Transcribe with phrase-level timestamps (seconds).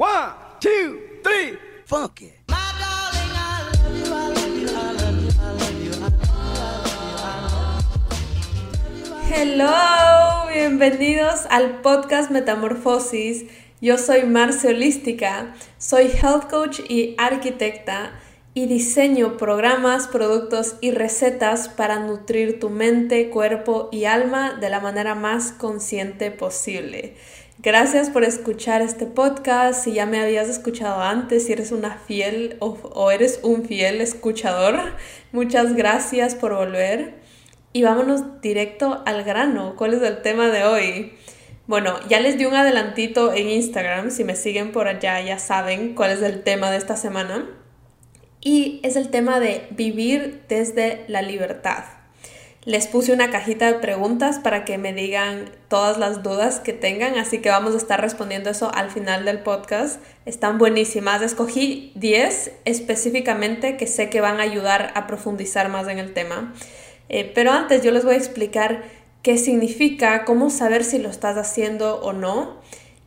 [0.00, 2.32] One, two, three, funk it.
[9.28, 13.44] Hello, bienvenidos al podcast Metamorfosis.
[13.82, 18.12] Yo soy Marcia Holística, soy health coach y arquitecta
[18.54, 24.80] y diseño programas, productos y recetas para nutrir tu mente, cuerpo y alma de la
[24.80, 27.16] manera más consciente posible.
[27.62, 29.84] Gracias por escuchar este podcast.
[29.84, 34.94] Si ya me habías escuchado antes, si eres una fiel o, eres un fiel escuchador,
[35.32, 37.16] muchas gracias por volver.
[37.74, 39.74] Y vámonos directo al grano.
[39.76, 41.12] ¿Cuál es el tema de hoy?
[41.66, 44.10] Bueno, ya les di un adelantito en Instagram.
[44.10, 47.46] Si me siguen por allá ya saben cuál es el tema de esta semana.
[48.40, 51.84] Y es el tema de vivir desde la libertad.
[52.66, 57.16] Les puse una cajita de preguntas para que me digan todas las dudas que tengan,
[57.16, 59.98] así que vamos a estar respondiendo eso al final del podcast.
[60.26, 61.22] Están buenísimas.
[61.22, 66.52] Escogí 10 específicamente que sé que van a ayudar a profundizar más en el tema.
[67.08, 68.82] Eh, pero antes yo les voy a explicar
[69.22, 72.60] qué significa, cómo saber si lo estás haciendo o no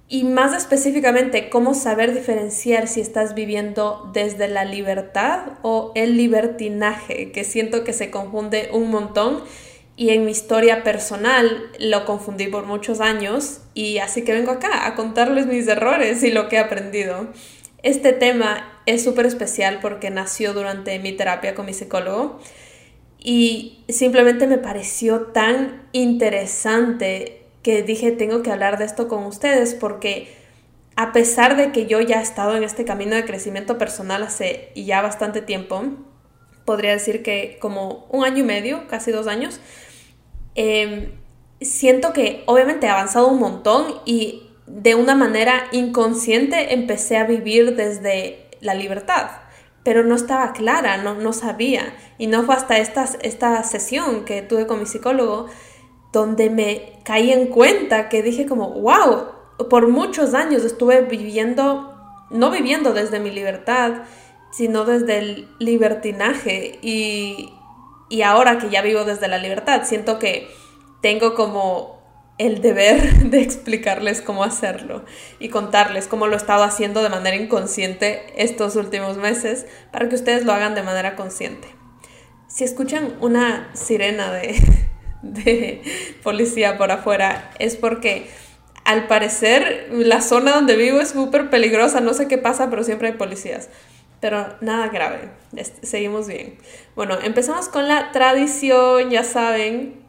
[0.10, 7.32] y más específicamente, cómo saber diferenciar si estás viviendo desde la libertad o el libertinaje,
[7.32, 9.44] que siento que se confunde un montón
[9.96, 14.88] y en mi historia personal lo confundí por muchos años y así que vengo acá
[14.88, 17.28] a contarles mis errores y lo que he aprendido.
[17.84, 22.40] Este tema es súper especial porque nació durante mi terapia con mi psicólogo
[23.20, 29.74] y simplemente me pareció tan interesante que dije tengo que hablar de esto con ustedes
[29.74, 30.36] porque
[30.96, 34.72] a pesar de que yo ya he estado en este camino de crecimiento personal hace
[34.76, 35.84] ya bastante tiempo,
[36.66, 39.60] podría decir que como un año y medio, casi dos años,
[40.56, 41.12] em,
[41.62, 47.76] siento que obviamente he avanzado un montón y de una manera inconsciente empecé a vivir
[47.76, 49.30] desde la libertad,
[49.84, 51.96] pero no estaba clara, no, no sabía.
[52.18, 55.48] Y no fue hasta esta, esta sesión que tuve con mi psicólogo
[56.14, 59.26] donde me caí en cuenta que dije como, wow,
[59.70, 61.96] por muchos años estuve viviendo,
[62.30, 64.04] no viviendo desde mi libertad,
[64.52, 67.52] sino desde el libertinaje y,
[68.10, 70.48] y ahora que ya vivo desde la libertad, siento que
[71.02, 72.04] tengo como
[72.38, 75.06] el deber de explicarles cómo hacerlo
[75.40, 80.16] y contarles cómo lo he estado haciendo de manera inconsciente estos últimos meses para que
[80.16, 81.68] ustedes lo hagan de manera consciente.
[82.48, 84.56] Si escuchan una sirena de,
[85.24, 85.82] de
[86.22, 88.30] policía por afuera es porque
[88.84, 93.08] al parecer la zona donde vivo es súper peligrosa, no sé qué pasa, pero siempre
[93.08, 93.70] hay policías.
[94.20, 95.32] Pero nada grave,
[95.82, 96.58] seguimos bien.
[96.96, 100.02] Bueno, empezamos con la tradición, ya saben,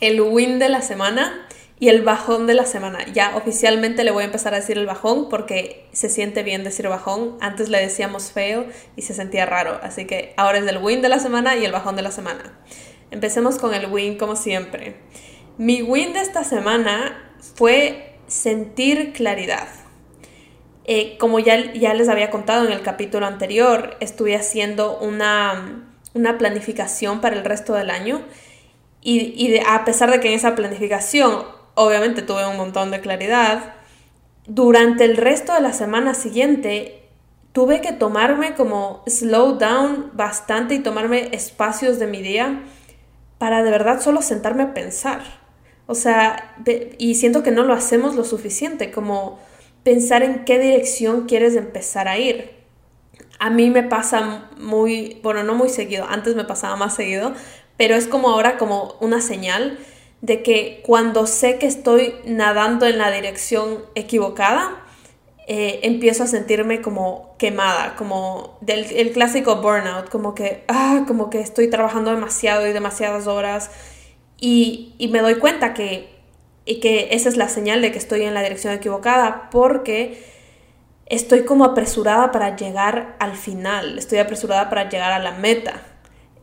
[0.00, 1.46] el win de la semana
[1.80, 3.04] y el bajón de la semana.
[3.12, 6.88] Ya oficialmente le voy a empezar a decir el bajón porque se siente bien decir
[6.88, 7.36] bajón.
[7.40, 9.78] Antes le decíamos feo y se sentía raro.
[9.82, 12.58] Así que ahora es el win de la semana y el bajón de la semana.
[13.10, 14.96] Empecemos con el win como siempre.
[15.56, 19.68] Mi win de esta semana fue sentir claridad.
[20.84, 25.84] Eh, como ya, ya les había contado en el capítulo anterior, estuve haciendo una,
[26.38, 28.22] planificación para el resto del año
[29.02, 31.44] y, a pesar de que en esa planificación
[31.74, 33.74] obviamente tuve un montón de claridad,
[34.46, 37.02] durante el resto de la semana siguiente
[37.52, 42.62] tuve que tomarme como slow down bastante y tomarme espacios de mi día
[43.38, 45.22] para de verdad solo sentarme a pensar.
[45.86, 46.54] O sea,
[46.98, 49.38] y siento que no lo hacemos lo suficiente, como
[49.84, 52.50] pensar en qué dirección quieres empezar a ir.
[53.38, 57.32] A mí me pasa muy, bueno, no muy seguido, antes me pasaba más seguido,
[57.76, 59.78] pero es como ahora como una señal
[60.20, 64.84] de que cuando sé que estoy nadando en la dirección equivocada,
[65.50, 71.30] eh, empiezo a sentirme como quemada, como del el clásico burnout, como que, ah, como
[71.30, 73.70] que estoy trabajando demasiado y demasiadas horas
[74.38, 76.10] y, y me doy cuenta que,
[76.66, 80.22] y que esa es la señal de que estoy en la dirección equivocada porque
[81.06, 85.80] estoy como apresurada para llegar al final, estoy apresurada para llegar a la meta.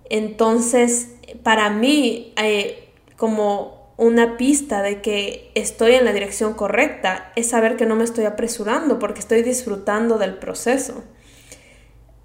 [0.10, 1.10] Entonces,
[1.44, 7.78] para mí, eh, como una pista de que estoy en la dirección correcta es saber
[7.78, 11.04] que no me estoy apresurando porque estoy disfrutando del proceso.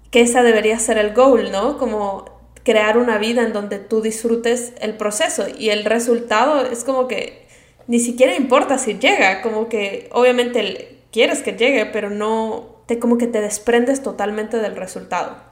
[0.09, 1.77] Que esa debería ser el goal, ¿no?
[1.77, 2.25] Como
[2.63, 7.47] crear una vida en donde tú disfrutes el proceso y el resultado es como que
[7.87, 13.17] ni siquiera importa si llega, como que obviamente quieres que llegue, pero no te como
[13.17, 15.50] que te desprendes totalmente del resultado.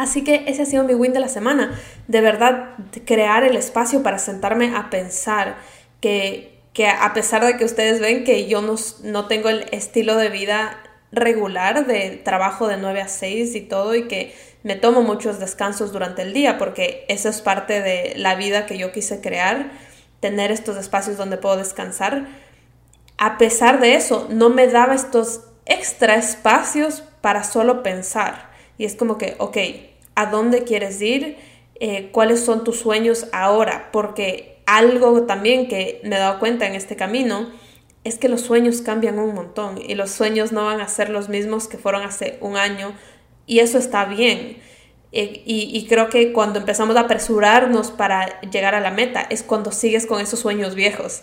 [0.00, 1.78] Así que ese ha sido mi win de la semana.
[2.08, 2.70] De verdad,
[3.04, 5.58] crear el espacio para sentarme a pensar
[6.00, 6.62] que,
[6.98, 10.82] a pesar de que ustedes ven que yo no, no tengo el estilo de vida
[11.12, 15.92] regular de trabajo de 9 a 6 y todo y que me tomo muchos descansos
[15.92, 19.70] durante el día porque eso es parte de la vida que yo quise crear,
[20.20, 22.26] tener estos espacios donde puedo descansar.
[23.18, 28.49] A pesar de eso, no me daba estos extra espacios para solo pensar.
[28.80, 29.58] Y es como que, ok,
[30.14, 31.36] ¿a dónde quieres ir?
[31.80, 33.90] Eh, ¿Cuáles son tus sueños ahora?
[33.92, 37.50] Porque algo también que me he dado cuenta en este camino
[38.04, 41.28] es que los sueños cambian un montón y los sueños no van a ser los
[41.28, 42.94] mismos que fueron hace un año
[43.44, 44.56] y eso está bien.
[45.12, 49.72] Y, y, creo que cuando empezamos a apresurarnos para llegar a la meta es cuando
[49.72, 51.20] sigues con esos sueños viejos,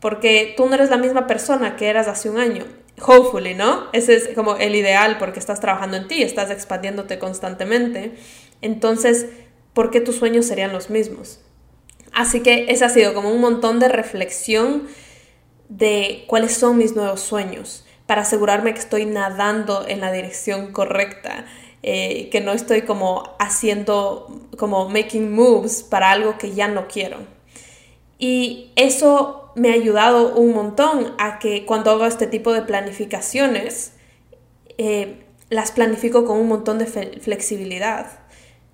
[0.00, 2.64] porque tú no eres la misma persona que eras hace un año.
[3.00, 3.88] Hopefully, ¿no?
[3.92, 8.14] Ese es como el ideal porque estás trabajando en ti, estás expandiéndote constantemente.
[8.62, 9.26] Entonces,
[9.72, 11.40] ¿por qué tus sueños serían los mismos?
[12.12, 14.88] Así que ese ha sido como un montón de reflexión
[15.68, 21.44] de cuáles son mis nuevos sueños para asegurarme que estoy nadando en la dirección correcta,
[21.82, 27.18] eh, que no estoy como haciendo, como making moves para algo que ya no quiero.
[28.18, 33.92] Y eso me ha ayudado un montón a que cuando hago este tipo de planificaciones,
[34.76, 38.06] eh, las planifico con un montón de flexibilidad.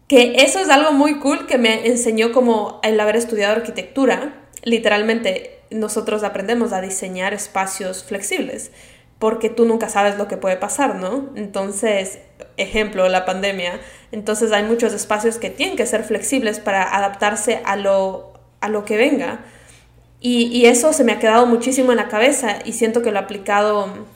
[0.09, 4.49] Que eso es algo muy cool que me enseñó como el haber estudiado arquitectura.
[4.63, 8.71] Literalmente nosotros aprendemos a diseñar espacios flexibles
[9.19, 11.31] porque tú nunca sabes lo que puede pasar, ¿no?
[11.35, 12.19] Entonces,
[12.59, 13.81] ejemplo, la pandemia.
[14.13, 18.34] Entonces hay muchos espacios que tienen que ser flexibles para adaptarse a lo,
[18.65, 19.45] a lo que venga.
[20.21, 23.23] Y, eso se me ha quedado muchísimo en la cabeza y siento que lo he
[23.23, 24.07] aplicado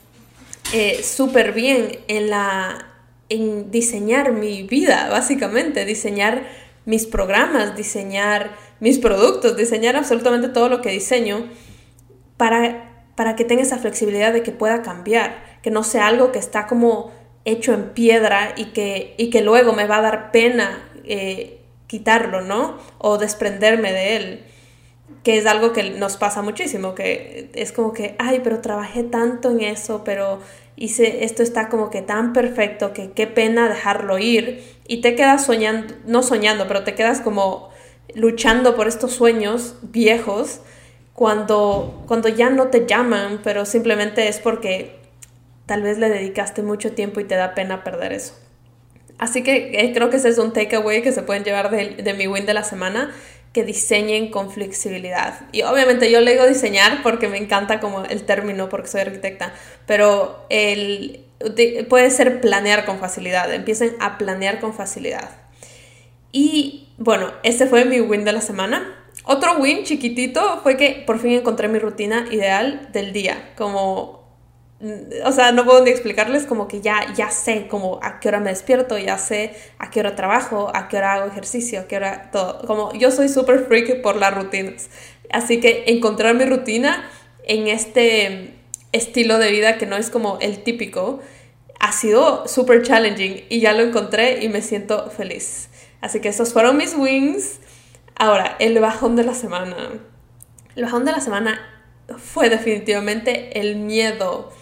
[0.73, 2.87] eh, súper bien en, la,
[3.29, 6.49] en diseñar mi vida, básicamente, diseñar
[6.87, 11.47] mis programas, diseñar mis productos, diseñar absolutamente todo lo que diseño
[12.39, 16.39] para, para que tenga esa flexibilidad de que pueda cambiar, que no sea algo que
[16.39, 17.13] está como
[17.45, 21.58] hecho en piedra y que, y que luego me va a dar pena eh,
[21.89, 22.79] quitarlo, ¿no?
[22.99, 24.45] O desprenderme de él,
[25.25, 29.51] que es algo que nos pasa muchísimo, que es como que, ay, pero trabajé tanto
[29.51, 30.41] en eso, pero
[30.77, 35.45] hice, esto está como que tan perfecto que qué pena dejarlo ir y te quedas
[35.45, 37.71] soñando, no soñando, pero te quedas como
[38.15, 40.61] luchando por estos sueños viejos
[41.15, 45.01] cuando, cuando ya no te llaman, pero simplemente es porque
[45.67, 48.35] tal vez le dedicaste mucho tiempo y te da pena perder eso.
[49.19, 52.27] Así que eh, creo que ese es un takeaway que se pueden llevar de, mi
[52.29, 53.13] win de la semana,
[53.53, 55.41] que diseñen con flexibilidad.
[55.53, 59.53] Y obviamente yo le digo diseñar porque me encanta como el término, porque soy arquitecta,
[59.87, 61.25] pero el,
[61.89, 65.31] puede ser planear con facilidad, empiecen a planear con facilidad.
[66.31, 68.95] Y bueno, este fue mi win de la semana.
[69.25, 74.18] Otro win chiquitito fue que por fin encontré mi rutina ideal del día, como
[75.25, 78.39] o sea, no puedo ni explicarles como que ya, ya sé como a qué hora
[78.39, 81.97] me despierto, ya sé a qué hora trabajo, a qué hora hago ejercicio, a qué
[81.97, 82.65] hora todo.
[82.67, 84.89] Como yo soy súper freak por las rutinas.
[85.31, 87.11] Así que encontrar mi rutina
[87.45, 88.55] en este
[88.93, 91.21] estilo de vida que no es como el típico,
[91.81, 95.71] ha sido súper challenging y ya lo encontré y me siento feliz.
[96.01, 97.59] Así que esos fueron mis wins.
[98.15, 99.77] Ahora, el bajón de la semana.
[100.77, 101.61] El bajón de la semana
[102.17, 104.53] fue definitivamente el miedo.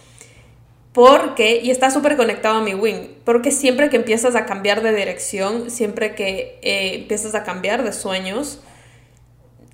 [0.97, 4.95] Porque, y está súper conectado a mi win, porque siempre que empiezas a cambiar de
[4.95, 8.61] dirección, siempre que eh, empiezas a cambiar de sueños,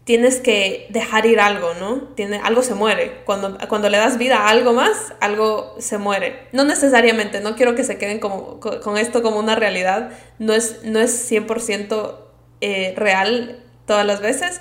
[0.03, 2.10] tienes que dejar ir algo, ¿no?
[2.15, 3.22] Tiene, algo se muere.
[3.24, 6.50] Cuando, cuando le das vida a algo más, algo se muere.
[6.51, 10.12] No necesariamente, no quiero que se queden como, con, esto como una realidad.
[10.39, 12.18] No es, no es 100%
[12.60, 14.60] eh, real todas las veces,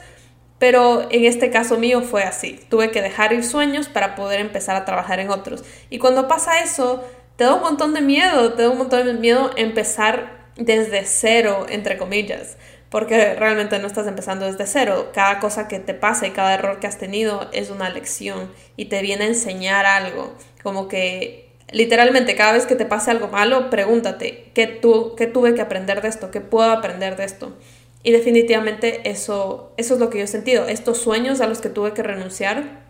[0.62, 2.60] pero en este caso mío fue así.
[2.68, 5.64] Tuve que dejar ir sueños para poder empezar a trabajar en otros.
[5.90, 7.02] Y cuando pasa eso,
[7.34, 11.66] te da un montón de miedo, te da un montón de miedo empezar desde cero,
[11.68, 12.56] entre comillas
[12.90, 15.10] porque realmente no estás empezando desde cero.
[15.12, 18.84] Cada cosa que te pasa y cada error que has tenido es una lección y
[18.84, 20.36] te viene a enseñar algo.
[20.62, 25.54] Como que literalmente cada vez que te pase algo malo, pregúntate, ¿qué, tu, qué tuve
[25.54, 26.30] que aprender de esto?
[26.30, 27.56] ¿Qué puedo aprender de esto?
[28.02, 30.66] Y definitivamente eso, eso es lo que yo he sentido.
[30.66, 32.82] Estos sueños a los que tuve que renunciar,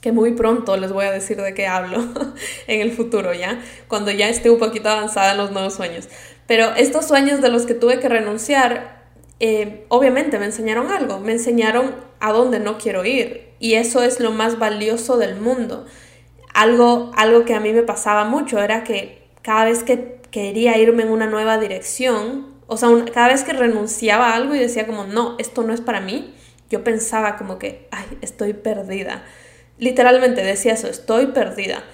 [0.00, 1.98] que muy pronto les voy a decir de qué hablo
[2.66, 3.60] en el futuro, ¿ya?
[3.88, 6.08] Cuando ya esté un poquito avanzada en los nuevos sueños.
[6.46, 9.04] Pero estos sueños de los que tuve que renunciar
[9.40, 14.20] eh, obviamente me enseñaron algo, me enseñaron a dónde no quiero ir y eso es
[14.20, 15.86] lo más valioso del mundo.
[16.54, 21.02] Algo, algo que a mí me pasaba mucho era que cada vez que quería irme
[21.02, 25.04] en una nueva dirección, o sea, cada vez que renunciaba a algo y decía como,
[25.04, 26.34] no, esto no es para mí,
[26.70, 29.24] yo pensaba como que, ay, estoy perdida.
[29.78, 31.84] Literalmente decía eso, estoy perdida.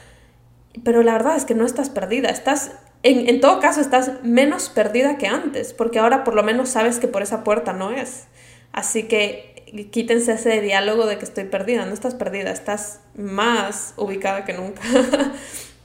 [0.85, 2.73] pero la verdad es que no estás perdida, estás,
[3.03, 6.99] en, en todo caso, estás menos perdida que antes, porque ahora por lo menos sabes
[6.99, 8.27] que por esa puerta no es.
[8.73, 9.51] Así que
[9.91, 14.83] quítense ese diálogo de que estoy perdida, no estás perdida, estás más ubicada que nunca.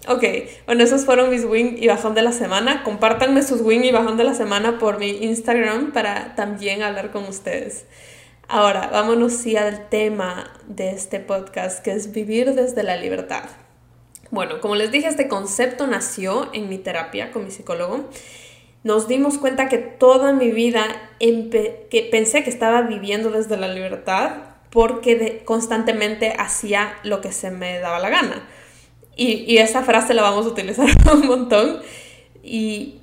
[0.08, 0.24] ok,
[0.66, 2.84] bueno, esos fueron mis wing y bajón de la semana.
[2.84, 7.24] Compártanme sus wing y bajón de la semana por mi Instagram para también hablar con
[7.26, 7.86] ustedes.
[8.48, 13.44] Ahora, vámonos sí al tema de este podcast, que es vivir desde la libertad.
[14.32, 18.10] Bueno, como les dije, este concepto nació en mi terapia con mi psicólogo.
[18.84, 20.84] Nos dimos cuenta que toda mi vida
[21.20, 24.34] que pensé que estaba viviendo desde la libertad
[24.70, 28.48] porque constantemente hacía lo que se me daba la gana.
[29.16, 31.80] Y, y esa frase la vamos a utilizar un montón.
[32.44, 33.00] Y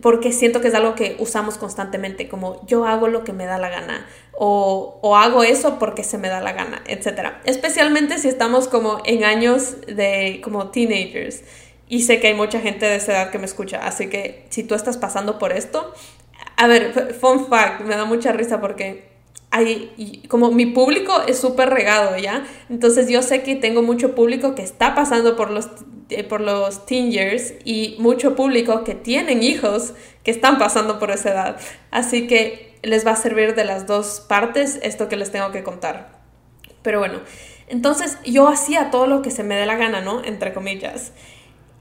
[0.00, 3.58] porque siento que es algo que usamos constantemente, como yo hago lo que me da
[3.58, 7.34] la gana o, o, hago eso porque se me da la gana, etc.
[7.44, 11.42] Especialmente si estamos como en años de como teenagers.
[11.88, 14.64] Y sé que hay mucha gente de esa edad que me escucha, así que si
[14.64, 15.92] tú estás pasando por esto,
[16.56, 19.13] a ver, fun fact, me da mucha risa porque
[19.54, 22.44] hay, como mi público es súper regado, ¿ya?
[22.68, 25.68] Entonces yo sé que tengo mucho público que está pasando por los,
[26.10, 29.94] eh, por los teen years y mucho público que tienen hijos
[30.24, 31.60] que están pasando por esa edad.
[31.92, 35.62] Así que les va a servir de las dos partes esto que les tengo que
[35.62, 36.18] contar.
[36.82, 37.20] Pero bueno,
[37.68, 40.24] entonces yo hacía todo lo que se me dé la gana, ¿no?
[40.24, 41.12] Entre comillas.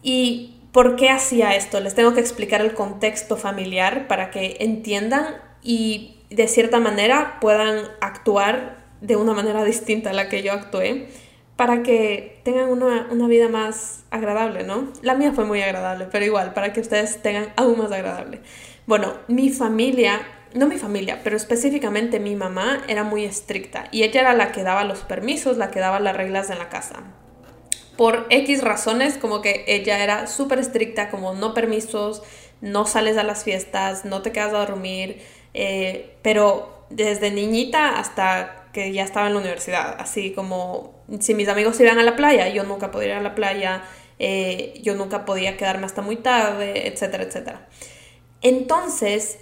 [0.04, 1.80] ¿Y por qué hacía esto?
[1.80, 7.86] Les tengo que explicar el contexto familiar para que entiendan y de cierta manera puedan
[8.02, 11.08] actuar de una manera distinta a la que yo actué
[11.56, 14.92] para que tengan una, una, vida más agradable, ¿no?
[15.02, 18.42] La mía fue muy agradable, pero igual, para que ustedes tengan aún más agradable.
[18.88, 20.22] Bueno, mi familia,
[20.54, 24.64] no mi familia, pero específicamente mi mamá era muy estricta y ella era la que
[24.64, 27.04] daba los permisos, la que daba las reglas en la casa.
[27.98, 32.24] Por X razones, como que ella era súper estricta, como no permisos,
[32.62, 35.22] no sales a las fiestas, no te quedas a dormir,
[35.54, 41.48] eh, pero desde niñita hasta que ya estaba en la universidad, así como si mis
[41.48, 43.84] amigos iban a la playa, yo nunca podía ir a la playa,
[44.20, 47.68] eh, yo nunca podía quedarme hasta muy tarde, etcétera, etcétera.
[48.42, 49.40] Entonces,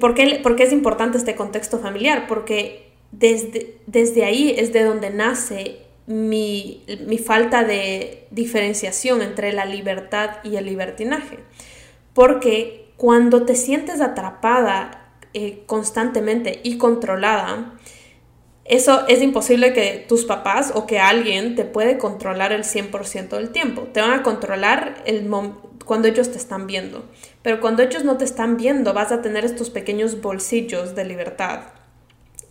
[0.00, 2.26] ¿por qué, ¿por qué, es importante este contexto familiar?
[2.28, 9.64] Porque desde, desde ahí es de donde nace mi, mi falta de diferenciación entre la
[9.64, 11.38] libertad y el libertinaje.
[12.14, 15.05] Porque cuando te sientes atrapada
[15.38, 17.74] eh, constantemente y controlada,
[18.64, 23.50] eso es imposible que tus papás o que alguien te puede controlar el 100% del
[23.50, 23.82] tiempo.
[23.92, 25.30] Te van a controlar el
[25.84, 27.04] cuando ellos te están viendo.
[27.42, 31.64] Pero cuando ellos no te están viendo, vas a tener estos pequeños bolsillos de libertad.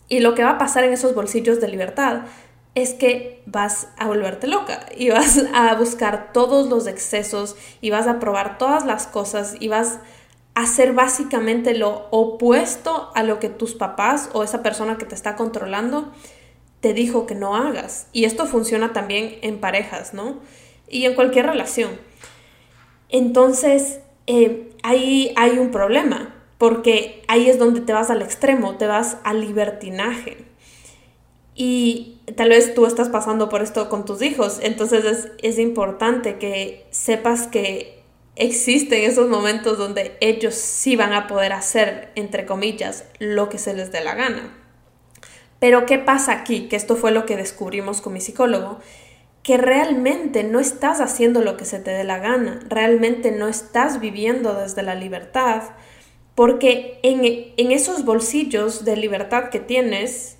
[0.08, 2.26] Y lo que va a pasar en esos bolsillos de libertad
[2.76, 8.06] es que vas a volverte loca y vas a buscar todos los excesos y vas
[8.06, 9.98] a probar todas las cosas y vas
[10.56, 15.36] hacer básicamente lo opuesto a lo que tus papás o esa persona que te está
[15.36, 16.12] controlando
[16.80, 18.08] te dijo que no hagas.
[18.14, 20.40] Y esto funciona también en parejas, ¿no?
[20.88, 21.92] Y en cualquier relación.
[23.10, 28.88] Entonces, eh, ahí hay un problema, porque ahí es donde te vas al extremo, te
[28.88, 30.46] vas al libertinaje.
[31.54, 36.38] Y tal vez tú estás pasando por esto con tus hijos, entonces es, es importante
[36.38, 37.95] que sepas que
[38.36, 43.74] existen esos momentos donde ellos sí van a poder hacer, entre comillas, lo que se
[43.74, 44.54] les dé la gana.
[45.60, 46.68] Pero ¿qué pasa aquí?
[46.68, 48.80] Que esto fue lo que descubrimos con mi psicólogo,
[49.42, 54.00] que realmente no estás haciendo lo que se te dé la gana, realmente no estás
[54.00, 55.64] viviendo desde la libertad,
[56.34, 60.38] porque en, en esos bolsillos de libertad que tienes,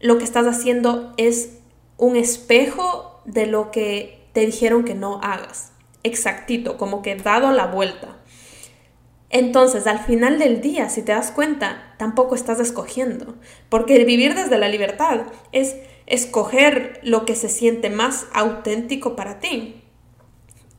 [0.00, 1.58] lo que estás haciendo es
[1.98, 5.72] un espejo de lo que te dijeron que no hagas
[6.06, 8.16] exactito, como que dado la vuelta.
[9.30, 13.34] Entonces, al final del día, si te das cuenta, tampoco estás escogiendo,
[13.68, 15.22] porque vivir desde la libertad
[15.52, 19.82] es escoger lo que se siente más auténtico para ti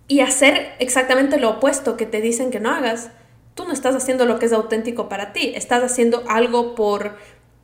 [0.07, 3.11] y hacer exactamente lo opuesto que te dicen que no hagas.
[3.53, 7.17] Tú no estás haciendo lo que es auténtico para ti, estás haciendo algo por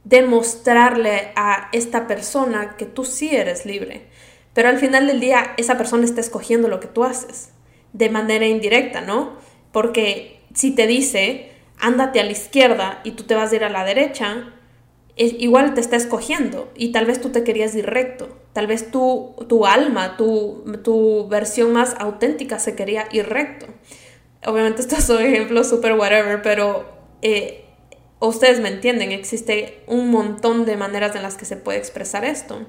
[0.03, 4.07] demostrarle a esta persona que tú sí eres libre.
[4.53, 7.52] Pero al final del día, esa persona está escogiendo lo que tú haces
[7.93, 9.33] de manera indirecta, ¿no?
[9.71, 13.69] Porque si te dice, ándate a la izquierda y tú te vas a ir a
[13.69, 14.53] la derecha,
[15.15, 18.91] es, igual te está escogiendo y tal vez tú te querías ir recto, tal vez
[18.91, 23.67] tu, tu alma, tu, tu versión más auténtica se quería ir recto.
[24.45, 26.85] Obviamente estos son ejemplos super whatever, pero
[27.21, 27.65] eh,
[28.19, 32.65] ustedes me entienden, existe un montón de maneras en las que se puede expresar esto.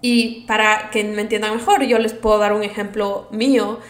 [0.00, 3.80] Y para que me entiendan mejor, yo les puedo dar un ejemplo mío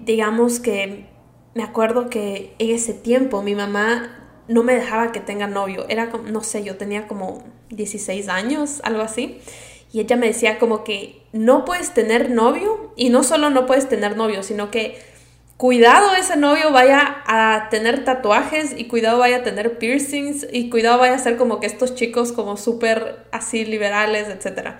[0.00, 1.06] digamos que
[1.54, 4.16] me acuerdo que en ese tiempo mi mamá
[4.48, 5.86] no me dejaba que tenga novio.
[5.88, 9.40] Era como, no sé, yo tenía como 16 años, algo así.
[9.92, 13.88] Y ella me decía como que no puedes tener novio y no solo no puedes
[13.88, 14.98] tener novio, sino que
[15.56, 20.98] cuidado ese novio vaya a tener tatuajes y cuidado vaya a tener piercings y cuidado
[20.98, 24.76] vaya a ser como que estos chicos como súper así liberales, etc.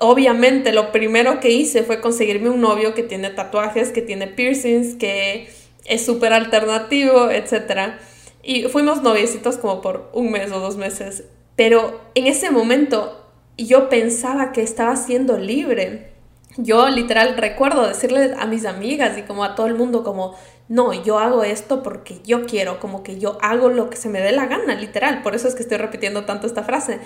[0.00, 4.94] Obviamente lo primero que hice fue conseguirme un novio que tiene tatuajes, que tiene piercings,
[4.94, 5.48] que
[5.84, 7.94] es súper alternativo, etc.
[8.42, 11.24] Y fuimos noviecitos como por un mes o dos meses.
[11.56, 13.26] Pero en ese momento
[13.56, 16.18] yo pensaba que estaba siendo libre
[16.60, 20.34] yo literal recuerdo decirle a mis amigas y como a todo el mundo como,
[20.68, 24.20] no, yo hago esto porque yo quiero, como que yo hago lo que se me
[24.20, 25.22] dé la gana, literal.
[25.22, 26.98] Por eso es que estoy repitiendo tanto esta frase.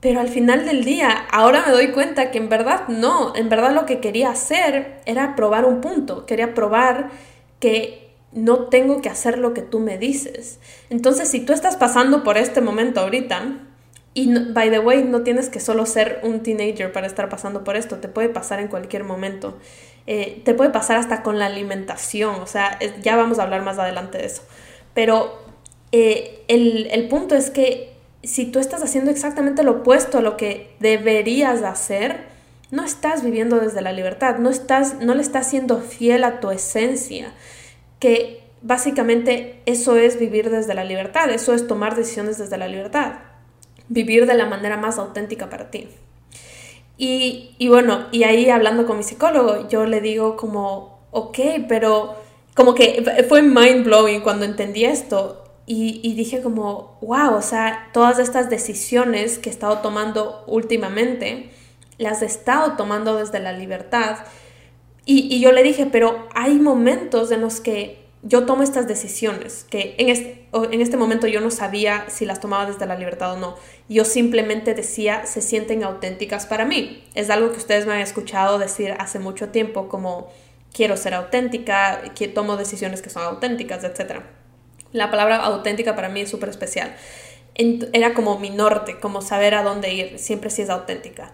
[0.00, 3.72] Pero al final del día, ahora me doy cuenta que en verdad no, en verdad
[3.72, 7.10] lo que quería hacer era probar un punto, quería probar
[7.58, 10.58] que no tengo que hacer lo que tú me dices.
[10.88, 13.58] Entonces, si tú estás pasando por este momento ahorita,
[14.14, 17.76] y, by the way, no tienes que solo ser un teenager para estar pasando por
[17.76, 19.58] esto, te puede pasar en cualquier momento.
[20.06, 23.78] Eh, te puede pasar hasta con la alimentación, o sea, ya vamos a hablar más
[23.78, 24.42] adelante de eso.
[24.94, 25.38] Pero
[25.92, 27.89] eh, el, el punto es que
[28.22, 32.28] si tú estás haciendo exactamente lo opuesto a lo que deberías hacer,
[32.70, 36.50] no estás viviendo desde la libertad, no, estás, no le estás siendo fiel a tu
[36.50, 37.32] esencia,
[37.98, 43.14] que básicamente eso es vivir desde la libertad, eso es tomar decisiones desde la libertad
[43.90, 45.88] vivir de la manera más auténtica para ti.
[46.96, 52.14] Y, y, bueno, y ahí hablando con mi psicólogo, yo le digo como, ok, pero
[52.54, 55.39] como que fue mind blowing cuando entendí esto
[55.72, 61.52] y, y, dije como, wow, o sea, todas estas decisiones que he estado tomando últimamente,
[61.96, 64.18] las he estado tomando desde la libertad.
[65.04, 69.64] Y, y yo le dije, pero hay momentos en los que yo tomo estas decisiones,
[69.70, 73.34] que en este, en este momento yo no sabía si las tomaba desde la libertad
[73.34, 73.54] o no.
[73.88, 77.04] Yo simplemente decía, se sienten auténticas para mí.
[77.14, 80.32] Es algo que ustedes me han escuchado decir hace mucho tiempo, como
[80.72, 84.22] quiero ser auténtica, que tomo decisiones que son auténticas, etc.
[84.92, 86.94] La palabra auténtica para mí es súper especial.
[87.54, 91.32] Era como mi norte, como saber a dónde ir, siempre si es auténtica.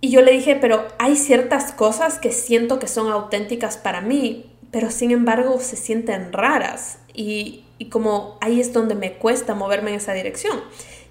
[0.00, 4.52] Y yo le dije, pero hay ciertas cosas que siento que son auténticas para mí,
[4.70, 9.96] pero sin embargo se sienten raras y, como ahí es donde me cuesta moverme en
[9.96, 10.60] esa dirección.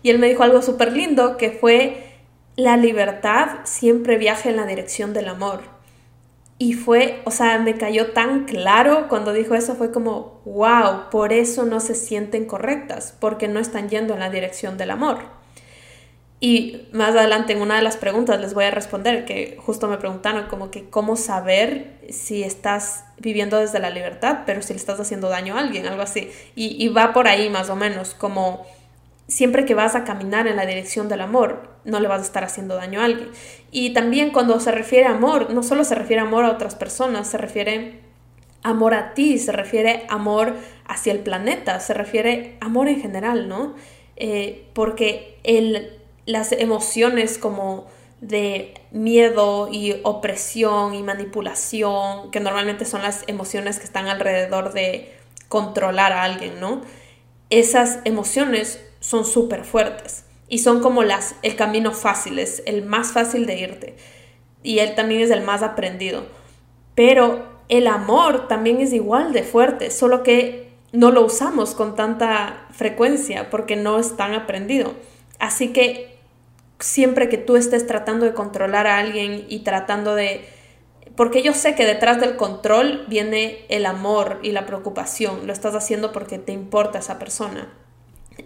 [0.04, 2.04] Y él me dijo algo súper lindo que fue,
[2.56, 5.77] la libertad siempre viaja en la dirección del amor.
[6.60, 11.32] Y fue, o sea, me cayó tan claro cuando dijo eso, fue como, wow, por
[11.32, 15.20] eso no se sienten correctas, porque no están yendo en la dirección del amor.
[16.39, 19.98] Y más adelante en una de las preguntas les voy a responder, que justo me
[19.98, 25.00] preguntaron como que cómo saber si estás viviendo desde la libertad, pero si le estás
[25.00, 26.32] haciendo daño a alguien, algo así.
[26.56, 28.65] Y, y va por ahí más o menos, como
[29.28, 32.44] siempre que vas a caminar en la dirección del amor, no le vas a estar
[32.44, 33.30] haciendo daño a alguien.
[33.72, 36.76] Y también cuando se refiere a amor, no solo se refiere a amor a otras
[36.76, 38.02] personas, se refiere
[38.63, 43.76] amor a ti, se refiere amor hacia el planeta, se refiere amor en general, ¿no?
[44.16, 47.88] Eh, porque el las emociones como
[48.22, 55.16] de miedo y opresión y manipulación, que normalmente son las emociones que están alrededor de
[55.48, 56.82] controlar a alguien, ¿no?
[57.50, 63.12] Esas emociones son súper fuertes y son como las, el camino fácil, es el más
[63.12, 63.96] fácil de irte
[64.64, 66.26] y él también es el más aprendido.
[66.96, 72.68] Pero el amor también es igual de fuerte, solo que no lo usamos con tanta
[72.72, 74.94] frecuencia porque no es tan aprendido.
[75.40, 76.18] Así que
[76.80, 80.46] siempre que tú estés tratando de controlar a alguien y tratando de...
[81.16, 85.48] Porque yo sé que detrás del control viene el amor y la preocupación.
[85.48, 87.74] Lo estás haciendo porque te importa esa persona.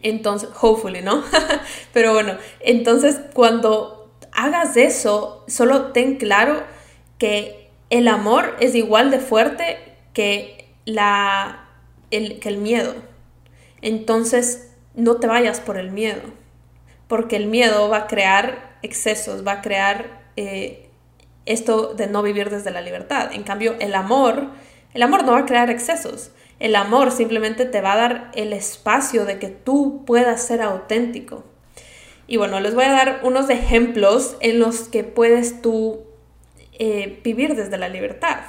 [0.01, 1.23] Entonces, hopefully, ¿no?
[1.93, 6.63] Pero bueno, entonces cuando hagas eso, solo ten claro
[7.17, 9.77] que el amor es igual de fuerte
[10.13, 11.67] que, la,
[12.09, 12.95] el, que el miedo.
[13.81, 16.21] Entonces, no te vayas por el miedo
[17.11, 20.89] porque el miedo va a crear excesos, va a crear eh,
[21.45, 23.33] esto de no vivir desde la libertad.
[23.33, 24.47] En cambio, el amor,
[24.93, 26.31] el amor no va a crear excesos.
[26.61, 31.43] El amor simplemente te va a dar el espacio de que tú puedas ser auténtico.
[32.27, 36.01] Y bueno, les voy a dar unos ejemplos en los que puedes tú
[36.77, 38.41] eh, vivir desde la libertad.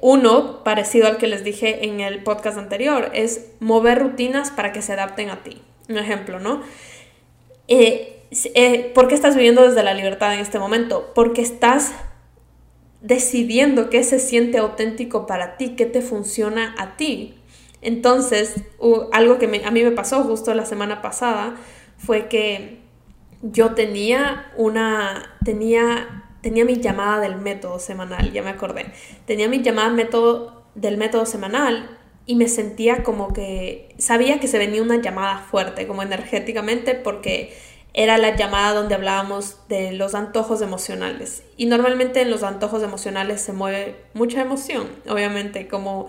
[0.00, 4.80] Uno, parecido al que les dije en el podcast anterior, es mover rutinas para que
[4.80, 5.60] se adapten a ti.
[5.90, 6.62] Un ejemplo, ¿no?
[7.68, 8.22] Eh,
[8.54, 11.12] eh, ¿por qué estás viviendo desde la libertad en este momento?
[11.14, 11.92] Porque estás
[13.00, 17.34] decidiendo qué se siente auténtico para ti, qué te funciona a ti.
[17.80, 18.56] Entonces,
[19.12, 21.54] algo que a mí me pasó justo la semana pasada
[21.96, 22.78] fue que
[23.42, 28.86] yo tenía una, tenía, tenía mi llamada del método semanal, ya me acordé.
[29.26, 34.58] Tenía mi llamada método, del método semanal y me sentía como que sabía que se
[34.58, 37.56] venía una llamada fuerte, como energéticamente, porque
[37.98, 41.42] era la llamada donde hablábamos de los antojos emocionales.
[41.56, 46.06] Y normalmente en los antojos emocionales se mueve mucha emoción, obviamente, como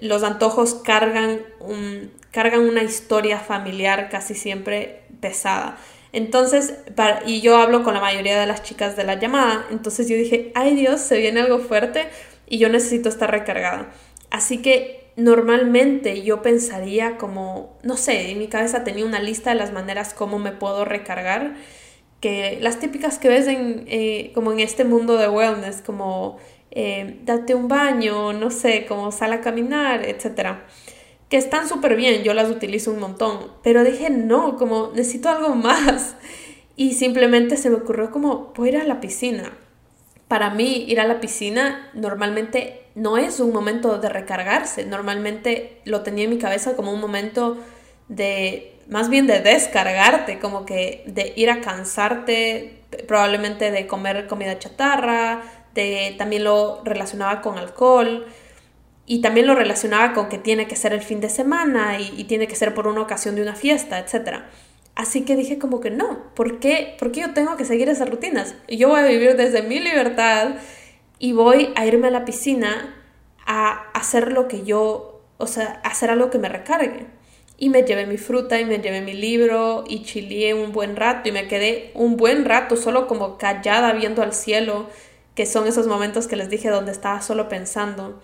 [0.00, 5.76] los antojos cargan, un, cargan una historia familiar casi siempre pesada.
[6.10, 6.72] Entonces,
[7.26, 10.52] y yo hablo con la mayoría de las chicas de la llamada, entonces yo dije,
[10.54, 12.08] ay Dios, se viene algo fuerte
[12.46, 13.90] y yo necesito estar recargada.
[14.30, 19.56] Así que normalmente yo pensaría como, no sé, en mi cabeza tenía una lista de
[19.56, 21.56] las maneras como me puedo recargar,
[22.20, 26.38] que las típicas que ves en, eh, como en este mundo de wellness, como
[26.70, 30.58] eh, date un baño, no sé, como sal a caminar, etc.
[31.30, 35.54] Que están súper bien, yo las utilizo un montón, pero dije, no, como necesito algo
[35.54, 36.16] más.
[36.76, 39.52] Y simplemente se me ocurrió como, voy a ir a la piscina.
[40.28, 46.02] Para mí, ir a la piscina normalmente no es un momento de recargarse, normalmente lo
[46.02, 47.58] tenía en mi cabeza como un momento
[48.08, 54.58] de, más bien de descargarte, como que de ir a cansarte, probablemente de comer comida
[54.58, 55.42] chatarra,
[56.16, 58.26] también lo relacionaba con alcohol
[59.04, 62.48] y también lo relacionaba con que tiene que ser el fin de semana y, tiene
[62.48, 64.44] que ser por una ocasión de una fiesta, etc.
[64.94, 68.08] Así que dije como que no, ¿por qué, ¿por qué yo tengo que seguir esas
[68.08, 68.54] rutinas?
[68.68, 70.54] Yo voy a vivir desde mi libertad
[71.18, 72.94] y voy a irme a la piscina
[73.46, 77.06] a hacer lo que yo, o sea, hacer algo que me recargue.
[77.58, 81.28] Y me llevé mi fruta y me llevé mi libro y chileé un buen rato
[81.28, 84.88] y me quedé un buen rato solo como callada viendo al cielo
[85.34, 88.20] que son esos momentos que les dije donde estaba solo pensando.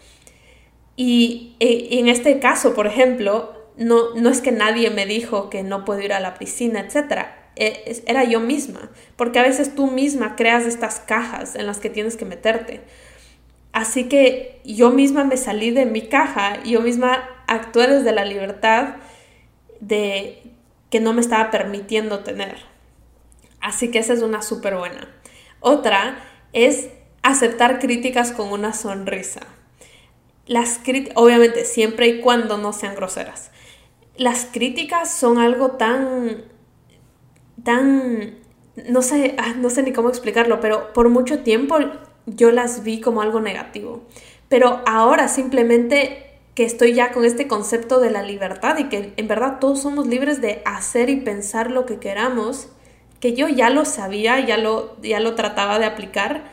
[0.96, 5.62] Y, e, en este caso, por ejemplo, no, no es que nadie me dijo que
[5.62, 7.26] no puedo ir a la piscina, etc.
[7.56, 11.90] E, era yo misma, porque a veces tú misma creas estas cajas en las que
[11.90, 12.80] tienes que meterte.
[13.72, 18.96] Así que yo misma me salí de mi caja, yo misma actué desde la libertad
[19.80, 20.42] de
[20.90, 22.56] que no me estaba permitiendo tener.
[23.60, 25.08] Así que esa es una súper buena.
[25.60, 26.18] Otra
[26.52, 26.88] es
[27.22, 29.40] aceptar críticas con una sonrisa.
[30.46, 30.80] Las
[31.14, 33.50] obviamente, siempre y cuando no sean groseras.
[34.16, 36.44] Las críticas son algo tan,
[37.64, 38.34] tan,
[38.88, 41.78] no sé, ah, no sé ni cómo explicarlo, pero por mucho tiempo
[42.26, 44.02] yo las vi como algo negativo.
[44.48, 49.28] Pero ahora simplemente que estoy ya con este concepto de la libertad y que en
[49.28, 52.68] verdad todos somos libres de hacer y pensar lo que queramos,
[53.20, 56.44] que yo ya lo sabía, ya lo, ya lo trataba de aplicar,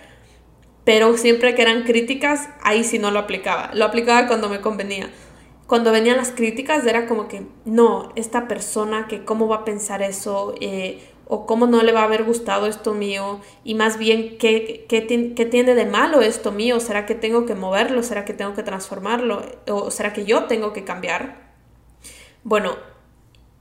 [0.85, 3.71] pero siempre que eran críticas, ahí sí no lo aplicaba.
[3.73, 5.09] Lo aplicaba cuando me convenía.
[5.69, 10.01] Cuando venían las críticas era como que, no, esta persona, que cómo va a pensar
[10.01, 14.39] eso, eh, o cómo no le va a haber gustado esto mío, y más bien,
[14.39, 15.01] ¿qué, qué,
[15.45, 16.79] tiene de malo esto mío?
[16.79, 18.01] ¿Será que tengo que moverlo?
[18.01, 19.43] ¿Será que tengo que transformarlo?
[19.67, 21.51] ¿O será que yo tengo que cambiar?
[22.43, 22.75] Bueno,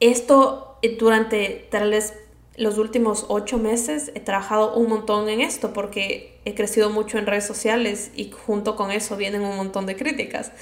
[0.00, 2.14] esto eh, durante tal vez
[2.56, 7.26] los últimos ocho meses he trabajado un montón en esto porque he crecido mucho en
[7.26, 10.52] redes sociales y junto con eso vienen un montón de críticas.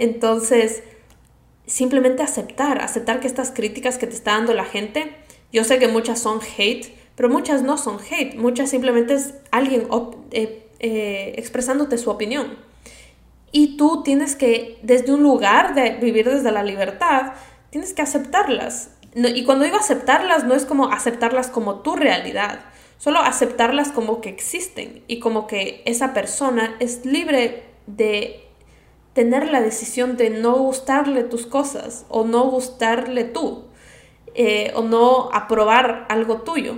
[0.00, 0.82] Entonces,
[1.66, 5.14] simplemente aceptar, aceptar que estas críticas que te está dando la gente,
[5.52, 9.86] yo sé que muchas son hate, pero muchas no son hate, muchas simplemente es alguien
[10.32, 12.58] eh, eh, expresándote su opinión.
[13.52, 17.34] Y tú tienes que, desde un lugar de vivir desde la libertad,
[17.70, 22.60] tienes que aceptarlas y cuando digo aceptarlas, no es como aceptarlas como tu realidad,
[22.98, 28.49] solo aceptarlas como que existen y como que esa persona es libre de
[29.20, 33.64] tener la decisión de no gustarle tus cosas o no gustarle tú
[34.34, 36.76] eh, o no aprobar algo tuyo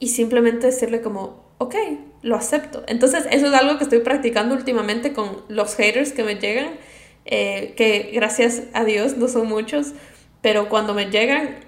[0.00, 1.76] y simplemente decirle como, ok,
[2.22, 2.82] lo acepto.
[2.88, 6.70] Entonces eso es algo que estoy practicando últimamente con los haters que me llegan,
[7.26, 9.92] eh, que gracias a Dios no son muchos
[10.40, 11.60] pero cuando me llegan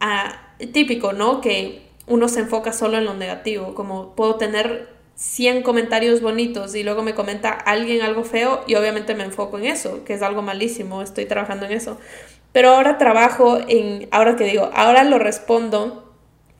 [0.00, 1.42] a típico, ¿no?
[1.42, 6.82] Que uno se enfoca solo en lo negativo, como puedo tener 100 comentarios bonitos y
[6.82, 10.40] luego me comenta alguien algo feo y obviamente me enfoco en eso, que es algo
[10.40, 11.98] malísimo, estoy trabajando en eso.
[12.52, 16.10] Pero ahora trabajo en, ahora que digo, ahora lo respondo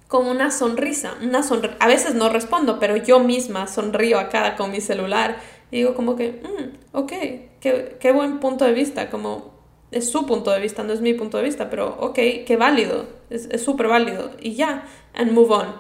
[0.09, 1.41] con una sonrisa, una
[1.79, 5.39] a veces no respondo, pero yo misma sonrío a cada con mi celular
[5.71, 7.13] y digo como que, mm, ok,
[7.61, 9.55] qué, qué buen punto de vista, como
[9.91, 13.07] es su punto de vista, no es mi punto de vista, pero ok, qué válido,
[13.31, 15.75] es súper válido y ya, and move on.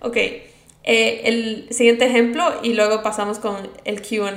[0.00, 0.16] Ok,
[0.90, 4.32] eh, el siguiente ejemplo y luego pasamos con el QA.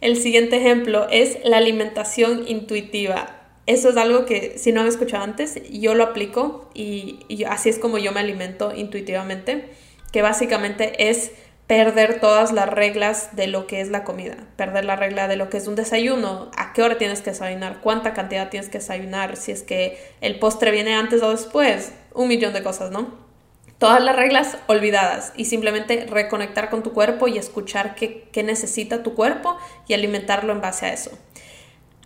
[0.00, 3.36] El siguiente ejemplo es la alimentación intuitiva.
[3.66, 7.68] Eso es algo que si no han escuchado antes, yo lo aplico y, y así
[7.68, 9.68] es como yo me alimento intuitivamente,
[10.10, 11.30] que básicamente es
[11.68, 15.48] perder todas las reglas de lo que es la comida, perder la regla de lo
[15.48, 19.36] que es un desayuno, a qué hora tienes que desayunar, cuánta cantidad tienes que desayunar,
[19.36, 23.27] si es que el postre viene antes o después, un millón de cosas, ¿no?
[23.78, 29.14] Todas las reglas olvidadas y simplemente reconectar con tu cuerpo y escuchar qué, necesita tu
[29.14, 31.10] cuerpo y alimentarlo en base a eso.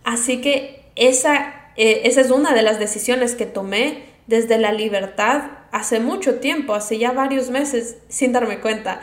[0.04, 5.44] Así que esa, eh, esa es una de las decisiones que tomé desde la libertad
[5.72, 9.00] hace mucho tiempo, hace ya varios meses, sin darme cuenta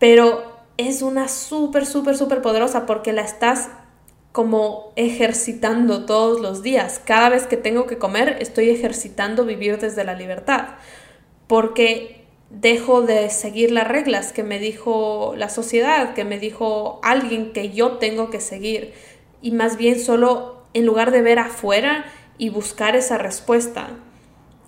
[0.00, 3.68] pero es una súper, súper, súper poderosa porque la estás
[4.32, 7.00] como ejercitando todos los días.
[7.04, 10.68] Cada vez que tengo que comer, estoy ejercitando vivir desde la libertad.
[11.50, 17.52] Porque dejo de seguir las reglas que me dijo la sociedad, que me dijo alguien
[17.52, 18.94] que yo tengo que seguir.
[19.42, 22.04] Y más bien solo en lugar de ver afuera
[22.38, 23.88] y buscar esa respuesta,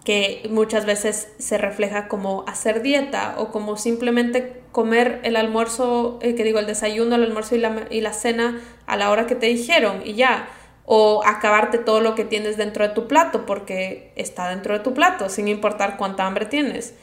[0.04, 6.34] que muchas veces se refleja como hacer dieta o como simplemente comer el almuerzo, eh,
[6.34, 9.36] que digo, el desayuno, el almuerzo y la, y la cena a la hora que
[9.36, 10.48] te dijeron y ya.
[10.84, 14.94] O acabarte todo lo que tienes dentro de tu plato porque está dentro de tu
[14.94, 16.94] plato, sin importar cuánta hambre tienes.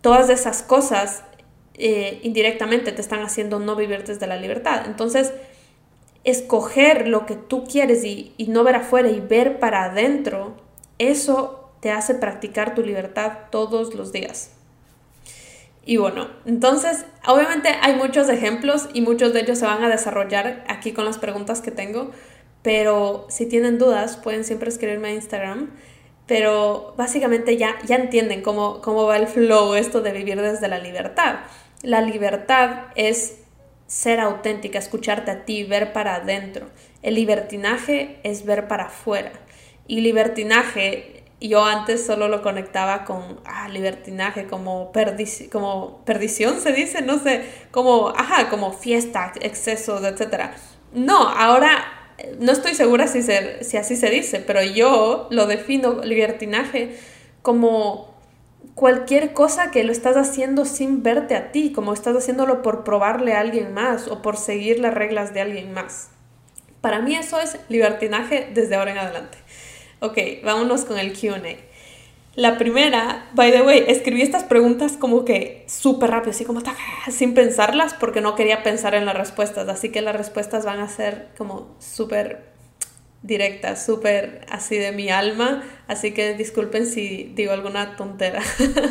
[0.00, 1.22] Todas esas cosas
[1.74, 4.82] eh, indirectamente te están haciendo no vivir desde la libertad.
[4.86, 5.32] Entonces,
[6.24, 10.56] escoger lo que tú quieres y, y no ver afuera y ver para adentro,
[10.98, 14.50] eso te hace practicar tu libertad todos los días.
[15.84, 20.64] Y bueno, entonces, obviamente hay muchos ejemplos y muchos de ellos se van a desarrollar
[20.68, 22.10] aquí con las preguntas que tengo,
[22.68, 25.70] pero si tienen dudas pueden siempre escribirme a Instagram.
[26.26, 30.78] Pero básicamente ya, ya entienden cómo, cómo va el flow esto de vivir desde la
[30.78, 31.36] libertad.
[31.80, 33.38] La libertad es
[33.86, 36.66] ser auténtica, escucharte a ti, ver para adentro.
[37.00, 39.32] El libertinaje es ver para afuera.
[39.86, 44.92] Y libertinaje yo antes solo lo conectaba con ah, libertinaje, como,
[45.50, 50.50] como perdición se dice, no sé, como, ajá, como fiesta, excesos, etc.
[50.92, 51.97] No, ahora
[52.38, 56.96] no estoy segura si, si así se dice, pero yo lo defino libertinaje
[57.42, 58.18] como
[58.74, 63.34] cualquier cosa que lo estás haciendo sin verte a ti, como estás haciéndolo por probarle
[63.34, 66.10] a alguien más o por seguir las reglas de alguien más.
[66.80, 69.38] Para mí eso es libertinaje desde ahora en adelante.
[70.00, 71.40] Ok, vámonos con el QA.
[72.38, 76.62] La primera, by the way, escribí estas preguntas como que súper rápido, así como
[77.10, 79.68] sin pensarlas, porque no quería pensar en las respuestas.
[79.68, 82.44] Así que las respuestas van a ser como súper
[83.22, 85.64] directas, súper así de mi alma.
[85.88, 88.40] Así que disculpen si digo alguna tontera.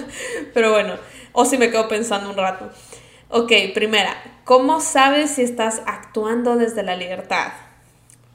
[0.53, 0.95] Pero bueno,
[1.31, 2.69] o si me quedo pensando un rato.
[3.29, 7.53] Ok, primera, ¿cómo sabes si estás actuando desde la libertad?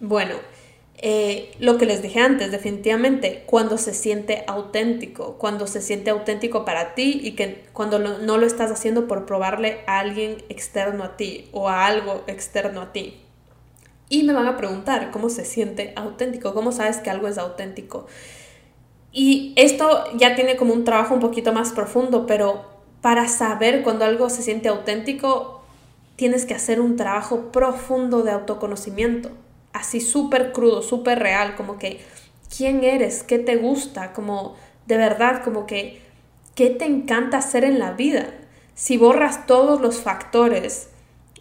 [0.01, 0.37] Bueno,
[0.99, 6.65] eh, lo que les dije antes, definitivamente, cuando se siente auténtico, cuando se siente auténtico
[6.65, 11.17] para ti y que cuando no lo estás haciendo por probarle a alguien externo a
[11.17, 13.21] ti o a algo externo a ti.
[14.09, 18.07] Y me van a preguntar cómo se siente auténtico, cómo sabes que algo es auténtico.
[19.11, 22.65] Y esto ya tiene como un trabajo un poquito más profundo, pero
[23.01, 25.63] para saber cuando algo se siente auténtico,
[26.15, 29.31] tienes que hacer un trabajo profundo de autoconocimiento
[29.73, 32.01] así súper crudo, súper real, como que
[32.55, 34.57] quién eres, qué te gusta, como
[34.87, 36.01] de verdad, como que
[36.55, 38.35] qué te encanta hacer en la vida.
[38.75, 40.89] Si borras todos los factores,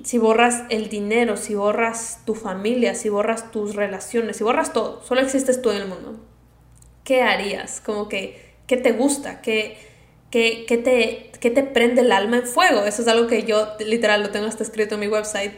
[0.04, 5.02] si borras el dinero, si borras tu familia, si borras tus relaciones, si borras todo,
[5.04, 6.20] solo existes tú en el mundo,
[7.04, 7.82] ¿qué harías?
[7.82, 9.42] Como que, ¿qué te gusta?
[9.42, 9.78] ¿Qué,
[10.30, 12.84] qué, qué te, qué te prende el alma en fuego?
[12.84, 15.54] Eso es algo que yo literal lo tengo hasta escrito en mi website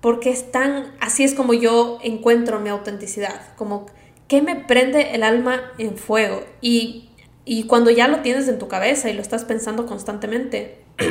[0.00, 3.86] porque es tan, así es como yo encuentro mi autenticidad, como
[4.28, 7.10] qué me prende el alma en fuego y,
[7.44, 10.80] y cuando ya lo tienes en tu cabeza y lo estás pensando constantemente,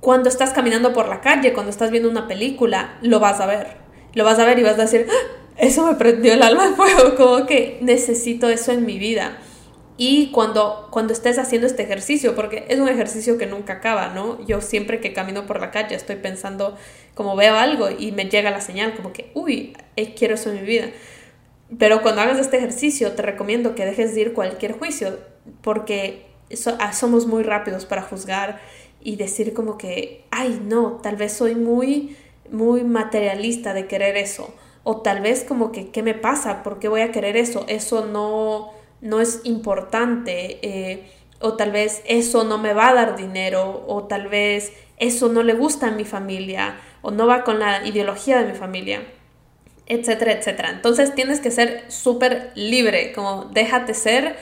[0.00, 3.76] cuando estás caminando por la calle, cuando estás viendo una película, lo vas a ver,
[4.14, 5.40] lo vas a ver y vas a decir, ¡Ah!
[5.58, 9.38] eso me prendió el alma en fuego, como que necesito eso en mi vida.
[10.02, 14.42] Y cuando, cuando estés haciendo este ejercicio, porque es un ejercicio que nunca acaba, ¿no?
[14.46, 16.74] Yo siempre que camino por la calle estoy pensando,
[17.14, 20.62] como veo algo y me llega la señal, como que, uy, eh, quiero eso en
[20.62, 20.86] mi vida.
[21.78, 25.18] Pero cuando hagas este ejercicio, te recomiendo que dejes de ir cualquier juicio,
[25.60, 26.24] porque
[26.78, 28.58] ah, somos muy rápidos para juzgar
[29.02, 32.16] y decir como que, ay, no, tal vez soy muy,
[32.50, 34.54] muy materialista de querer eso.
[34.82, 36.62] O tal vez como que, ¿qué me pasa?
[36.62, 37.66] ¿Por qué voy a querer eso?
[37.68, 40.58] Eso no no es importante.
[40.62, 41.10] Eh,
[41.40, 45.42] o tal vez eso no me va a dar dinero, o tal vez eso no
[45.42, 49.02] le gusta a mi familia, o no va con la ideología de mi familia,
[49.86, 50.70] etcétera, etcétera.
[50.70, 54.36] Entonces tienes que ser súper libre, como déjate ser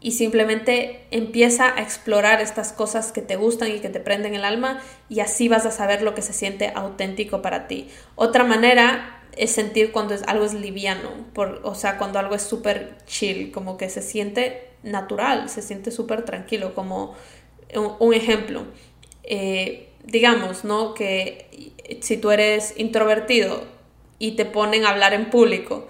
[0.00, 4.44] y simplemente empieza a explorar estas cosas que te gustan y que te prenden el
[4.44, 7.88] alma y así vas a saber lo que se siente auténtico para ti.
[8.14, 12.42] Otra manera es sentir cuando es, algo es liviano, por, o sea, cuando algo es
[12.42, 17.14] súper chill, como que se siente natural, se siente súper tranquilo, como
[17.98, 18.64] un, ejemplo.
[19.24, 20.94] Eh, digamos, ¿no?
[20.94, 23.64] Que si tú eres introvertido
[24.18, 25.88] y te ponen a hablar en público,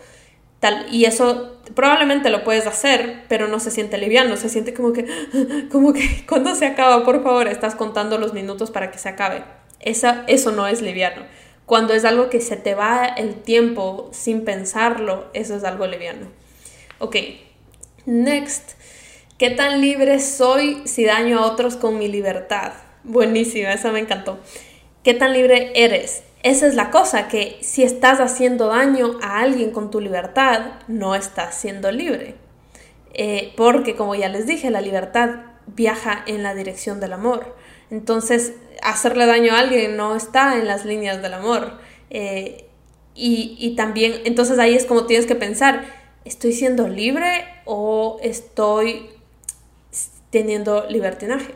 [0.61, 4.92] tal, y eso probablemente lo puedes hacer, pero no se siente liviano, se siente como
[4.92, 5.07] que,
[5.70, 9.44] como que, cuando se acaba, por favor, estás contando los minutos para que se acabe.
[9.80, 11.22] Esa, eso no es liviano.
[11.66, 16.27] Cuando es algo que se te va el tiempo sin pensarlo, eso es algo liviano.
[16.98, 17.16] Ok,
[18.07, 18.72] next.
[19.38, 22.72] ¿Qué tan libre soy si daño a otros con mi libertad?
[23.03, 24.38] Buenísima, esa me encantó.
[25.03, 26.22] ¿Qué tan libre eres?
[26.42, 31.14] Esa es la cosa, que si estás haciendo daño a alguien con tu libertad, no
[31.14, 32.35] estás siendo libre.
[33.14, 35.31] Eh, porque, como ya les dije, la libertad
[35.66, 37.57] viaja en la dirección del amor.
[37.90, 38.53] Entonces,
[38.84, 41.78] hacerle daño a alguien no está en las líneas del amor.
[42.10, 42.66] Eh,
[43.14, 45.84] y, y también, entonces ahí es como tienes que pensar,
[46.24, 49.10] ¿estoy siendo libre o estoy
[50.30, 51.54] teniendo libertinaje?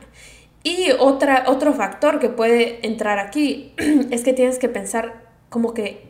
[0.62, 3.74] Y otra, otro factor que puede entrar aquí
[4.10, 6.08] es que tienes que pensar como que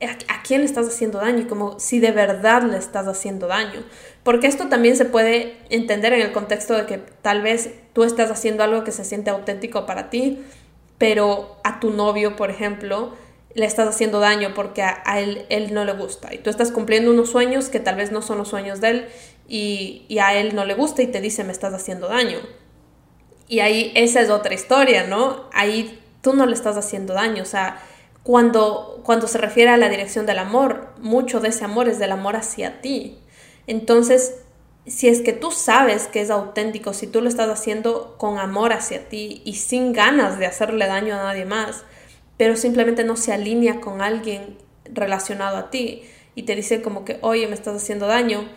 [0.00, 3.84] a, quién le estás haciendo daño y como si de verdad le estás haciendo daño.
[4.24, 8.30] Porque esto también se puede entender en el contexto de que tal vez tú estás
[8.30, 10.42] haciendo algo que se siente auténtico para ti,
[10.98, 13.12] pero a tu novio, por ejemplo,
[13.54, 16.34] le estás haciendo daño porque a, él, él, no le gusta.
[16.34, 19.06] Y tú estás cumpliendo unos sueños que tal vez no son los sueños de él
[19.46, 22.38] y, y a él no le gusta y te dice me estás haciendo daño.
[23.46, 25.44] Y ahí esa es otra historia, ¿no?
[25.52, 27.78] Ahí tú no le estás haciendo daño, o sea,
[28.22, 32.10] cuando, cuando se refiere a la dirección del amor, mucho de ese amor es del
[32.10, 33.18] amor hacia ti.
[33.66, 34.36] Entonces,
[34.86, 38.72] si es que tú sabes que es auténtico, si tú lo estás haciendo con amor
[38.72, 41.84] hacia ti y sin ganas de hacerle daño a nadie más,
[42.36, 46.02] pero simplemente no se alinea con alguien relacionado a ti
[46.34, 48.48] y te dice como que, oye, me estás haciendo daño,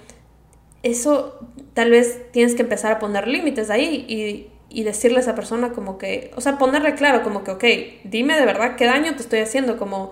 [0.83, 1.39] eso
[1.73, 5.71] tal vez tienes que empezar a poner límites ahí y y decirle a esa persona
[5.71, 7.63] como que, o sea, ponerle claro como que, ok,
[8.03, 10.11] dime de verdad qué daño te estoy haciendo, como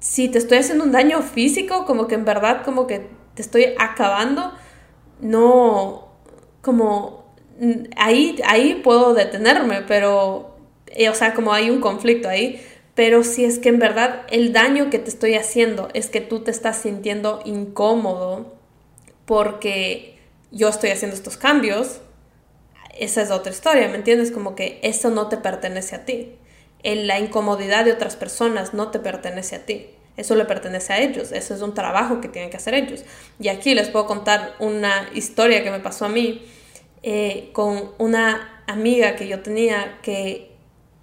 [0.00, 3.74] si te estoy haciendo un daño físico, como que en verdad como que te estoy
[3.78, 4.52] acabando,
[5.20, 6.08] no,
[6.62, 7.26] como
[7.96, 10.56] ahí, ahí puedo detenerme, pero,
[10.88, 12.60] eh, o sea, como hay un conflicto ahí,
[12.94, 16.40] pero si es que en verdad el daño que te estoy haciendo es que tú
[16.40, 18.54] te estás sintiendo incómodo
[19.26, 20.18] porque
[20.50, 22.00] yo estoy haciendo estos cambios,
[22.98, 24.32] esa es otra historia, ¿me entiendes?
[24.32, 26.36] Como que eso no te pertenece a ti.
[26.82, 29.88] la incomodidad de otras personas no te pertenece a ti.
[30.16, 31.32] Eso le pertenece a ellos.
[31.32, 33.04] Eso es un trabajo que tienen que hacer ellos.
[33.38, 36.42] Y aquí les puedo contar una historia que me pasó a mí
[37.02, 40.50] eh, con una amiga que yo tenía que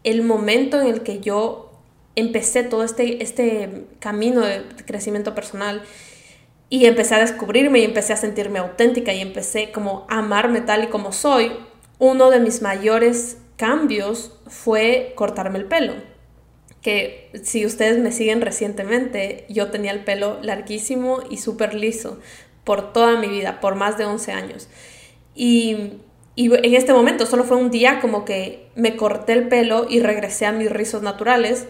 [0.03, 1.71] el momento en el que yo
[2.15, 5.81] empecé todo este, este camino de crecimiento personal
[6.69, 10.83] y empecé a descubrirme y empecé a sentirme auténtica y empecé como a amarme tal
[10.83, 11.51] y como soy,
[11.99, 15.93] uno de mis mayores cambios fue cortarme el pelo.
[16.83, 22.19] Que si ustedes me siguen recientemente, yo tenía el pelo larguísimo y súper liso
[22.63, 24.69] por toda mi vida, por más de 11 años.
[25.33, 25.99] Y,
[26.35, 30.45] en este momento solo fue un día como que me corté el pelo y regresé
[30.45, 31.67] a mis rizos naturales.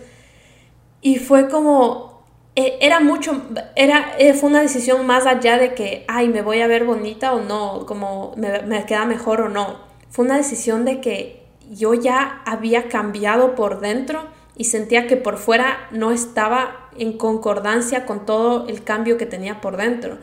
[1.01, 3.43] Y fue como, e, era mucho,
[3.75, 7.33] era, eh, fue una decisión más allá de que, ay, me voy a ver bonita
[7.33, 11.95] o no, como me, me queda mejor o no fue una decisión de que yo
[11.95, 18.25] ya había cambiado por dentro y sentía que por fuera no estaba en concordancia con
[18.25, 20.19] todo el cambio que tenía por dentro.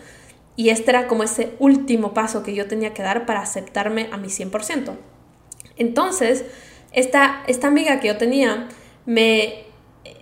[0.57, 4.19] Y este era como ese último paso que yo tenía que dar para aceptarme a
[4.19, 4.93] mi 100%.
[5.77, 6.45] Entonces,
[6.93, 8.69] esta, esta amiga que yo tenía,
[9.07, 9.65] me,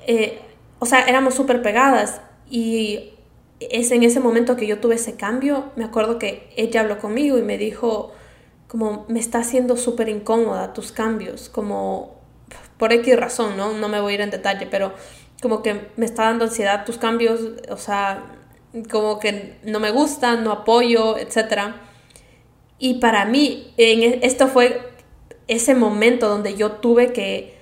[0.07, 0.41] eh,
[0.79, 3.15] o sea, éramos súper pegadas y
[3.61, 7.39] es en ese momento que yo tuve ese cambio, me acuerdo que ella habló conmigo
[7.39, 8.13] y me dijo,
[8.69, 12.18] como me está haciendo súper incómoda tus cambios, como
[12.79, 13.73] por X razón, ¿no?
[13.73, 14.95] No me voy a ir en detalle, pero
[15.43, 18.25] como que me está dando ansiedad tus cambios, o sea,
[18.91, 21.75] como que no me gustan, no apoyo, etc.
[22.79, 24.81] Y para mí, en e, esto fue
[25.47, 27.57] ese momento donde yo tuve que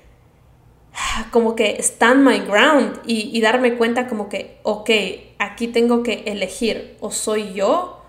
[1.30, 4.90] como que stand my ground y, y darme cuenta como que, ok,
[5.38, 8.02] aquí tengo que elegir, o soy yo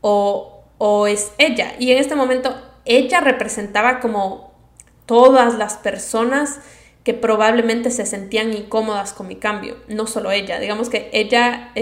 [0.00, 1.74] o o es ella.
[1.78, 4.53] Y en este momento ella representaba como
[5.06, 6.60] todas las personas
[7.04, 11.72] que probablemente se sentían incómodas con mi cambio, no solo ella, digamos que ella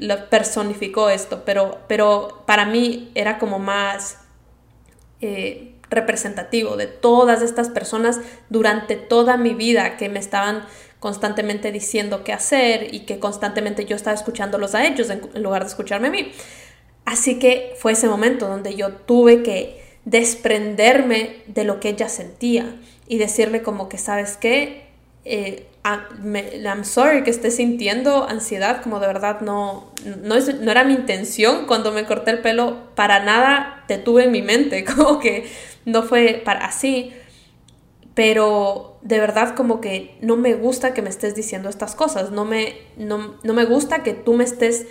[0.00, 4.18] lo personificó esto, pero, pero para mí era como más
[5.20, 10.64] eh, representativo de todas estas personas durante toda mi vida que me estaban
[11.00, 15.68] constantemente diciendo qué hacer y que constantemente yo estaba escuchándolos a ellos en lugar de
[15.68, 16.32] escucharme a mí.
[17.04, 22.76] Así que fue ese momento donde yo tuve que desprenderme de lo que ella sentía
[23.08, 24.86] y decirle como que, ¿sabes qué?
[25.24, 29.92] Eh, I'm sorry que esté sintiendo ansiedad, como de verdad no,
[30.22, 34.32] no, no era mi intención cuando me corté el pelo, para nada te tuve en
[34.32, 35.48] mi mente, como que
[35.84, 37.12] no fue para así,
[38.14, 42.44] pero de verdad como que no me gusta que me estés diciendo estas cosas, no
[42.44, 44.86] me, no, no me gusta que tú me estés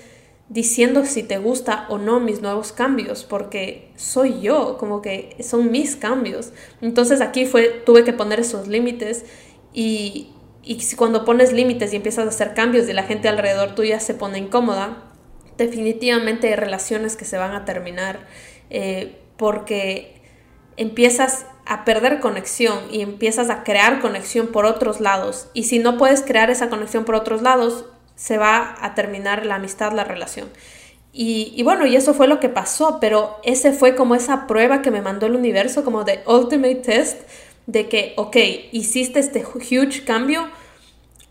[0.48, 5.72] diciendo si te gusta o no mis nuevos cambios, porque soy yo, como que son
[5.72, 6.52] mis cambios.
[6.82, 9.26] Entonces aquí fue, tuve que poner esos límites
[9.74, 10.30] y,
[10.64, 14.14] y cuando pones límites y empiezas a hacer cambios y la gente alrededor tuya se
[14.14, 15.12] pone incómoda,
[15.58, 18.28] definitivamente hay relaciones que se van a terminar
[18.70, 20.22] eh, porque
[20.78, 25.48] empiezas a perder conexión y empiezas a crear conexión por otros lados.
[25.54, 27.86] Y si no puedes crear esa conexión por otros lados,
[28.16, 30.50] se va a terminar la amistad, la relación.
[31.18, 34.92] Y, bueno, y eso fue lo que pasó, pero ese fue como esa prueba que
[34.92, 37.22] me mandó el universo, como de ultimate test,
[37.68, 38.36] de que, ok,
[38.74, 40.50] hiciste este huge cambio,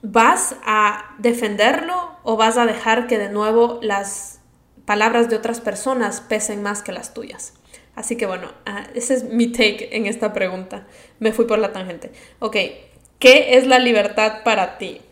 [0.01, 4.41] ¿vas a defenderlo o vas a dejar que de nuevo las
[4.87, 7.53] palabras de otras personas pesen más que las tuyas?
[7.95, 10.87] Así que bueno, ah, ese es mi take en esta pregunta.
[11.18, 12.11] Me fui por la tangente.
[12.39, 12.57] Ok,
[13.18, 15.03] ¿qué es la libertad para ti?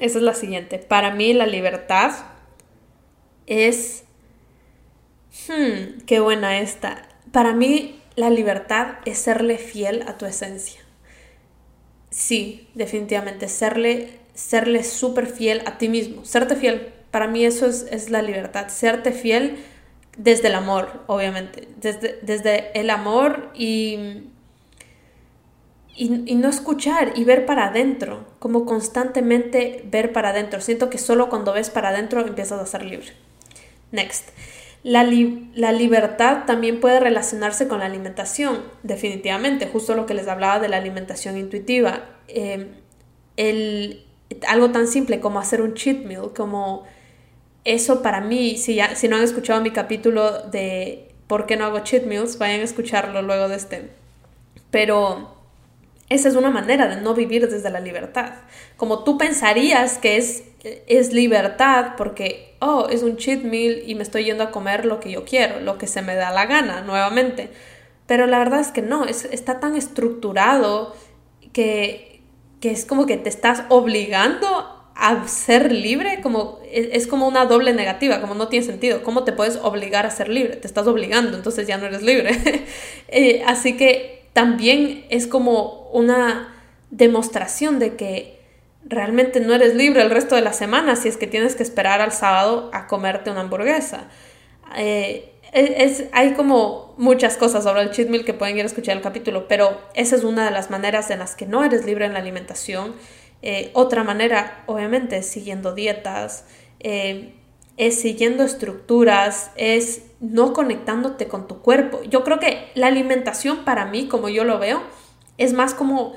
[0.00, 0.78] Esa es la siguiente.
[0.78, 2.12] Para mí la libertad
[3.46, 4.04] es...
[5.48, 7.08] Hmm, qué buena esta.
[7.32, 10.80] Para mí la libertad es serle fiel a tu esencia.
[12.10, 16.92] Sí, definitivamente, serle serle súper fiel a ti mismo, serte fiel.
[17.10, 19.58] Para mí eso es, es, la libertad, serte fiel
[20.16, 24.29] desde el amor, obviamente, desde, desde el amor y
[26.00, 30.62] y, no escuchar y ver para adentro, como constantemente ver para adentro.
[30.62, 33.08] Siento que solo cuando ves para adentro empiezas a ser libre.
[33.92, 34.30] Next.
[34.82, 40.58] La, la, libertad también puede relacionarse con la alimentación, definitivamente, justo lo que les hablaba
[40.58, 42.06] de la alimentación intuitiva.
[42.28, 42.68] Em,
[43.36, 44.06] el,
[44.48, 46.86] algo tan simple como hacer un cheat meal, como
[47.64, 51.66] eso para mí, si, ya, si no han escuchado mi capítulo de por qué no
[51.66, 53.90] hago cheat meals, vayan a escucharlo luego de este.
[54.70, 55.39] Pero
[56.10, 58.32] esa es una manera de no vivir desde la libertad.
[58.76, 60.42] Como tú pensarías que es,
[60.88, 64.98] es libertad porque, oh, es un cheat meal y me estoy yendo a comer lo
[64.98, 67.50] que yo quiero, lo que se me da la gana, nuevamente.
[68.06, 70.96] Pero la verdad es que no, es, está tan estructurado
[71.52, 72.22] que,
[72.60, 74.48] que es como que te estás obligando
[74.96, 79.04] a ser libre, como es, como una doble negativa, como no tiene sentido.
[79.04, 80.56] ¿Cómo te puedes obligar a ser libre?
[80.56, 82.32] Te estás obligando, entonces ya no eres libre.
[83.12, 86.54] Eh, así que también es como una
[86.90, 88.40] demostración de que
[88.84, 92.00] realmente no eres libre el resto de la semana si es que tienes que esperar
[92.00, 94.08] al sábado a comerte una hamburguesa.
[94.76, 99.02] Eh, es, hay como muchas cosas sobre el cheat que pueden ir a escuchar el
[99.02, 102.12] capítulo, pero esa es una de las maneras en las que no eres libre en
[102.12, 102.94] la alimentación.
[103.42, 106.44] Eh, otra manera, obviamente, siguiendo dietas,
[106.78, 107.34] eh,
[107.80, 112.02] es siguiendo estructuras, es no conectándote con tu cuerpo.
[112.02, 114.82] Yo creo que la alimentación para mí, como yo lo veo,
[115.38, 116.12] es más como,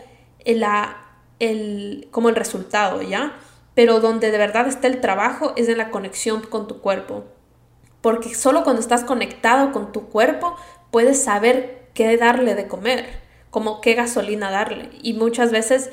[0.46, 0.98] la,
[1.40, 3.38] el, como el resultado, ¿ya?
[3.76, 7.24] Pero donde de verdad está el trabajo es en la conexión con tu cuerpo.
[8.02, 10.58] Porque solo cuando estás conectado con tu cuerpo
[10.92, 13.06] puedes saber qué darle de comer,
[13.52, 14.90] como qué gasolina darle.
[15.02, 15.92] Y muchas veces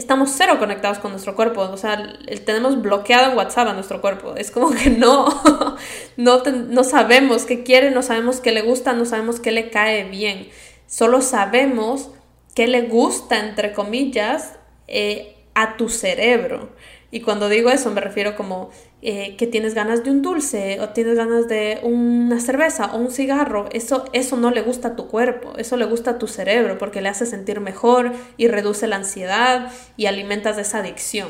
[0.00, 4.34] estamos cero conectados con nuestro cuerpo, o sea, tenemos bloqueado en WhatsApp a nuestro cuerpo,
[4.34, 5.26] es como que no,
[6.16, 10.04] no, no sabemos qué quiere, no sabemos qué le gusta, no sabemos qué le cae
[10.04, 10.48] bien,
[10.86, 12.10] solo sabemos
[12.54, 14.54] qué le gusta, entre comillas,
[14.88, 16.70] eh, a tu cerebro.
[17.10, 18.70] Y cuando digo eso me refiero como
[19.02, 23.10] eh, que tienes ganas de un dulce o tienes ganas de una cerveza o un
[23.10, 23.68] cigarro.
[23.72, 27.00] Eso, eso no le gusta a tu cuerpo, eso le gusta a tu cerebro porque
[27.00, 31.28] le hace sentir mejor y reduce la ansiedad y alimentas esa adicción.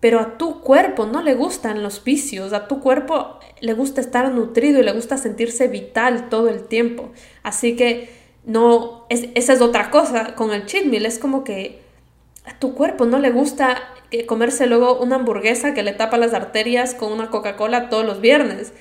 [0.00, 4.32] Pero a tu cuerpo no le gustan los vicios, a tu cuerpo le gusta estar
[4.32, 7.10] nutrido y le gusta sentirse vital todo el tiempo.
[7.42, 8.08] Así que
[8.44, 11.89] no, esa es otra cosa con el cheat es como que
[12.44, 13.76] a tu cuerpo no le gusta
[14.26, 18.72] comerse luego una hamburguesa que le tapa las arterias con una Coca-Cola todos los viernes.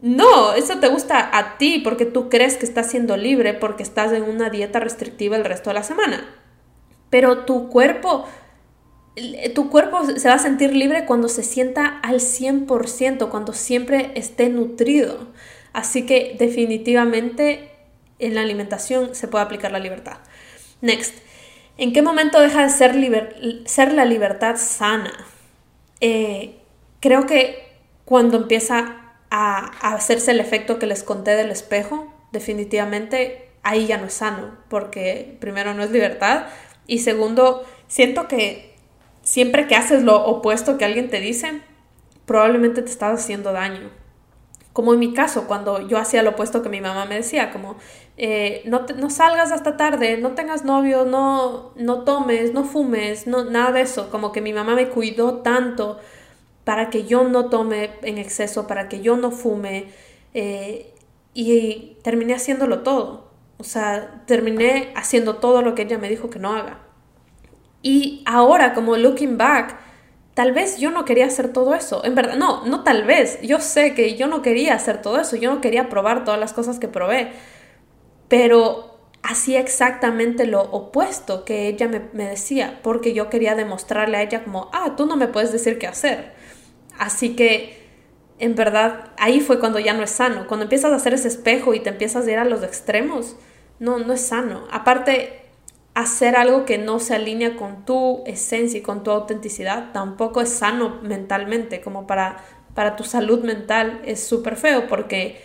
[0.00, 4.12] No, eso te gusta a ti porque tú crees que estás siendo libre porque estás
[4.12, 6.28] en una dieta restrictiva el resto de la semana.
[7.08, 8.26] Pero tu cuerpo,
[9.54, 14.48] tu cuerpo se va a sentir libre cuando se sienta al 100%, cuando siempre esté
[14.48, 15.28] nutrido.
[15.72, 17.70] Así que definitivamente
[18.18, 20.18] en la alimentación se puede aplicar la libertad.
[20.80, 21.14] Next,
[21.82, 22.70] ¿en qué momento deja de
[23.66, 25.12] ser, la libertad sana?
[26.00, 26.60] Eh,
[27.00, 27.72] creo que
[28.04, 34.06] cuando empieza a, hacerse el efecto que les conté del espejo, definitivamente ahí ya no
[34.06, 36.46] es sano, porque primero no es libertad
[36.86, 38.76] y segundo, siento que
[39.22, 41.62] siempre que haces lo opuesto que alguien te dice,
[42.26, 43.90] probablemente te estás haciendo daño.
[44.72, 47.76] Como en mi caso, cuando yo hacía lo opuesto que mi mamá me decía, como
[48.24, 53.42] eh, no, no, salgas hasta tarde, no tengas novio, no, no tomes, no fumes, no,
[53.44, 54.10] nada de eso.
[54.10, 55.98] Como que mi mamá me cuidó tanto
[56.62, 59.86] para que yo no tome en exceso, para que yo no fume.
[60.34, 60.94] Eh,
[61.34, 63.32] y terminé haciéndolo todo.
[63.58, 66.78] O sea, terminé haciendo todo lo que ella me dijo que no haga.
[67.82, 69.80] Y ahora, como looking back,
[70.34, 72.04] tal vez yo no quería hacer todo eso.
[72.04, 73.40] En verdad, no, no tal vez.
[73.42, 75.34] Yo sé que yo no quería hacer todo eso.
[75.34, 77.32] Yo no quería probar todas las cosas que probé.
[78.32, 84.42] Pero hacía exactamente lo opuesto que ella me, decía, porque yo quería demostrarle a ella
[84.42, 86.32] como, ah, tú no me puedes decir qué hacer.
[86.98, 87.90] Así que,
[88.38, 90.46] en verdad, ahí fue cuando ya no es sano.
[90.46, 93.36] Cuando empiezas a hacer ese espejo y te empiezas a ir a los extremos,
[93.78, 94.66] no, no es sano.
[94.70, 95.42] Aparte,
[95.92, 100.48] hacer algo que no se alinea con tu esencia y con tu autenticidad tampoco es
[100.48, 102.42] sano mentalmente, como para,
[102.74, 105.44] para tu salud mental es súper feo porque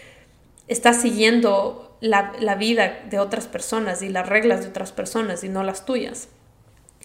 [0.69, 5.49] estás siguiendo la, la, vida de otras personas y las reglas de otras personas y
[5.49, 6.29] no las tuyas.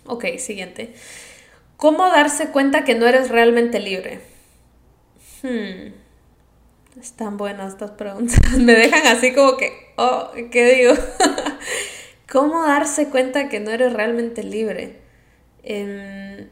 [0.06, 0.94] Ok, siguiente.
[1.76, 4.20] ¿Cómo darse cuenta que no eres realmente libre?
[5.42, 5.92] Hmm.
[7.00, 8.38] Están buenas estas preguntas.
[8.58, 10.94] Me dejan así como que, oh, ¿qué digo?
[12.30, 15.00] ¿Cómo darse cuenta que no eres realmente libre?
[15.62, 16.48] Em,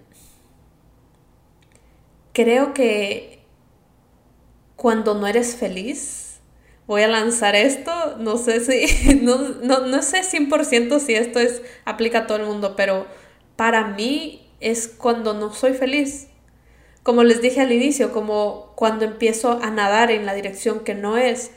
[2.33, 3.41] creo que
[4.77, 6.30] cuando no eres feliz,
[6.91, 11.63] voy a lanzar esto, no sé si, no, no, no sé 100% si esto es,
[11.85, 13.07] aplica a todo el mundo, pero
[13.57, 16.31] para mí es cuando no soy feliz
[17.03, 21.17] como les dije al inicio, como cuando empiezo a nadar en la dirección que no
[21.17, 21.51] es,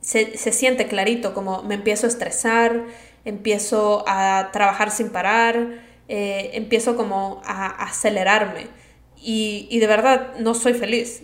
[0.00, 2.84] se, siente clarito, como me empiezo a estresar,
[3.24, 8.66] empiezo a trabajar sin parar, eh, empiezo como a, acelerarme
[9.16, 11.22] y, y de verdad no soy feliz.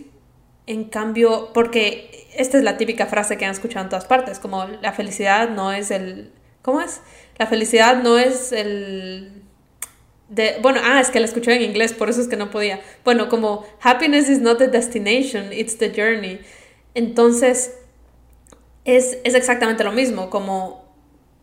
[0.67, 4.65] En cambio, porque esta es la típica frase que han escuchado en todas partes, como
[4.65, 6.31] la felicidad no es el...
[6.61, 7.01] ¿Cómo es?
[7.37, 9.47] La felicidad no es el
[10.61, 12.81] bueno, ah, es que la escuché en inglés, por eso es que no podía.
[13.05, 16.39] Bueno, como happiness is not the destination, it's the journey.
[16.93, 17.75] Entonces,
[18.83, 20.85] es, exactamente lo mismo, como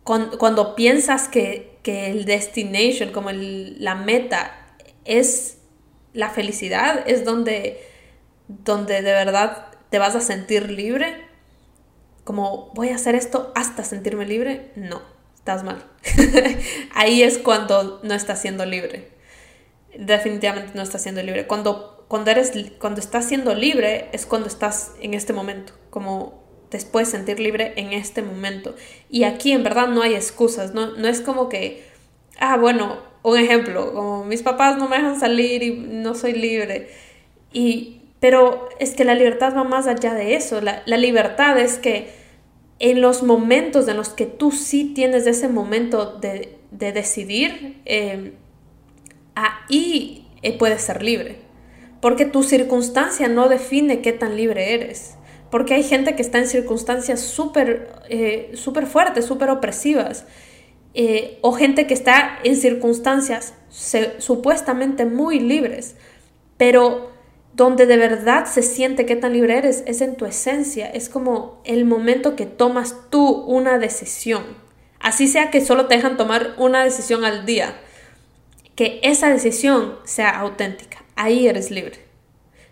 [0.02, 5.58] cuando, piensas que, el destination, como la meta, es
[6.12, 7.80] la felicidad, es donde,
[8.48, 11.26] donde de verdad te vas a sentir libre,
[12.24, 15.02] como voy a hacer esto hasta sentirme libre, no
[15.34, 15.84] estás mal.
[16.94, 19.10] Ahí es cuando no estás siendo libre.
[19.96, 21.46] Definitivamente no estás siendo libre.
[21.46, 26.44] Cuando, cuando, eres, cuando estás siendo libre es cuando estás en este momento, como
[26.84, 28.74] puedes sentir libre en este momento.
[29.08, 31.84] Y aquí en verdad no hay excusas, no, no es como que,
[32.40, 36.90] ah, bueno, un ejemplo, como mis papás no me dejan salir y no soy libre.
[37.52, 40.62] Y, pero es que la libertad va más allá de eso.
[40.62, 42.08] La, la libertad es que
[42.78, 48.32] en los momentos en los que tú sí tienes ese momento de, decidir, em,
[49.34, 51.36] ahí eh, puedes ser libre.
[52.00, 55.16] Porque tu circunstancia no define qué tan libre eres.
[55.50, 60.24] Porque hay gente que está en circunstancias súper eh, super fuertes, súper opresivas.
[60.94, 63.52] Eh, o gente que está en circunstancias
[64.16, 65.96] supuestamente muy libres.
[66.56, 67.12] Pero
[67.54, 71.60] donde de verdad se siente qué tan libre eres, es en tu esencia, es como
[71.64, 74.42] el momento que tomas tú una decisión.
[74.98, 77.76] Así sea que solo te dejan tomar una decisión al día,
[78.74, 82.04] que esa decisión sea auténtica, ahí eres libre.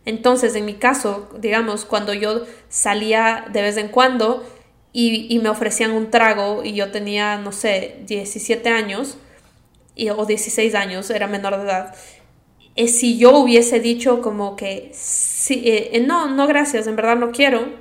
[0.05, 4.45] Entonces, en mi caso, digamos, cuando yo salía de vez en cuando
[4.93, 9.16] y, me ofrecían un trago y yo tenía, no sé, 17 años
[10.16, 11.95] o 16 años, era menor de edad,
[12.77, 17.16] es si yo hubiese dicho como que sí, eh, eh, no, no gracias, en verdad
[17.16, 17.75] no quiero,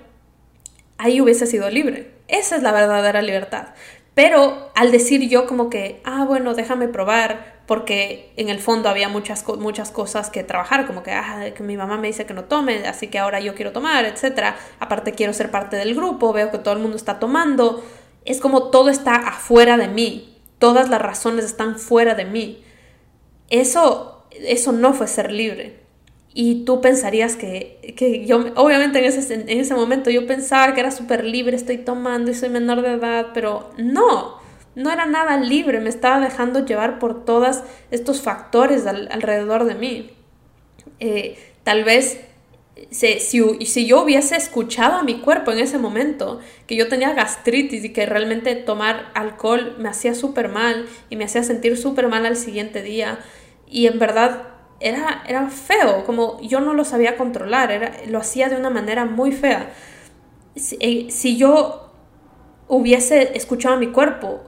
[0.98, 2.12] ahí hubiese sido libre.
[2.28, 3.70] Esa es la verdadera libertad.
[4.14, 9.08] Pero al decir yo como que, ah, bueno, déjame probar, porque en el fondo había
[9.08, 12.44] muchas, muchas cosas que trabajar, como que, ah, que mi mamá me dice que no
[12.44, 14.56] tome, así que ahora yo quiero tomar, etc.
[14.80, 17.84] Aparte quiero ser parte del grupo, veo que todo el mundo está tomando.
[18.26, 22.64] Es como todo está afuera de mí, todas las razones están fuera de mí.
[23.50, 25.80] Eso, eso no fue ser libre.
[26.34, 30.80] Y tú pensarías que, que yo, obviamente en ese, en ese momento yo pensaba que
[30.80, 34.38] era súper libre, estoy tomando y soy menor de edad, pero no,
[34.76, 40.12] no era nada libre, me estaba dejando llevar por todos estos factores alrededor de mí.
[41.00, 42.20] Eh, tal vez
[42.90, 47.84] si, si, yo hubiese escuchado a mi cuerpo en ese momento, que yo tenía gastritis
[47.84, 52.26] y que realmente tomar alcohol me hacía súper mal y me hacía sentir súper mal
[52.26, 53.20] al siguiente día,
[53.72, 54.50] y en verdad
[54.80, 59.06] era, era feo, como yo no lo sabía controlar, era, lo hacía de una manera
[59.06, 59.72] muy fea.
[60.56, 61.92] Si, eh, si yo
[62.68, 64.42] hubiese escuchado a mi cuerpo,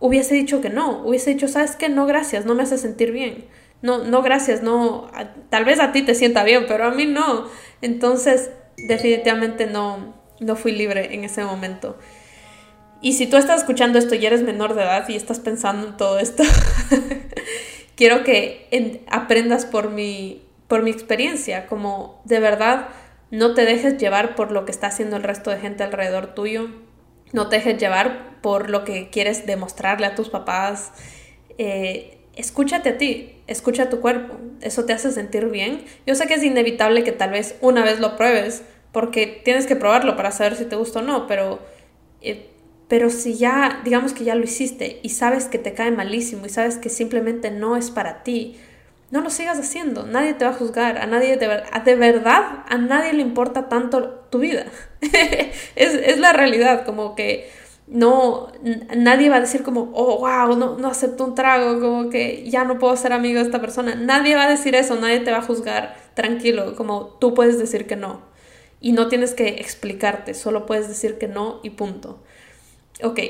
[0.00, 3.46] hubiese dicho que no, hubiese dicho, sabes qué, no gracias, no me hace sentir bien.
[3.80, 5.10] No, no gracias, no,
[5.48, 7.46] tal vez a ti te sienta bien, pero a mí no.
[7.80, 11.96] Entonces, definitivamente no, no fui libre en ese momento.
[13.00, 15.96] Y si tú estás escuchando esto y eres menor de edad y estás pensando en
[15.96, 16.44] todo esto,
[17.96, 22.88] quiero que aprendas por mi, por mi experiencia, como de verdad
[23.30, 26.68] no te dejes llevar por lo que está haciendo el resto de gente alrededor tuyo
[27.32, 30.92] no te dejes llevar por lo que quieres demostrarle a tus papás.
[31.58, 35.84] Eh, escúchate a ti, escucha a tu cuerpo, eso te hace sentir bien.
[36.06, 38.62] Yo sé que es inevitable que tal vez una vez lo pruebes,
[38.92, 41.60] porque tienes que probarlo para saber si te gusta o no, pero,
[42.20, 42.50] eh,
[42.92, 46.50] pero si ya, digamos que ya lo hiciste y sabes que te cae malísimo y
[46.50, 48.58] sabes que simplemente no es para ti,
[49.10, 52.76] no lo sigas haciendo, nadie te va a juzgar, a nadie de, de verdad, a
[52.76, 54.66] nadie le importa tanto tu vida.
[55.74, 57.48] es, la realidad, como que
[57.86, 58.52] no,
[58.94, 62.64] nadie va a decir como, oh, wow, no, no acepto un trago, como que ya
[62.64, 63.94] no puedo ser amigo de esta persona.
[63.94, 67.86] Nadie va a decir eso, nadie te va a juzgar, tranquilo, como tú puedes decir
[67.86, 68.20] que no.
[68.82, 72.20] Y no tienes que explicarte, solo puedes decir que no y punto.
[73.02, 73.20] Ok,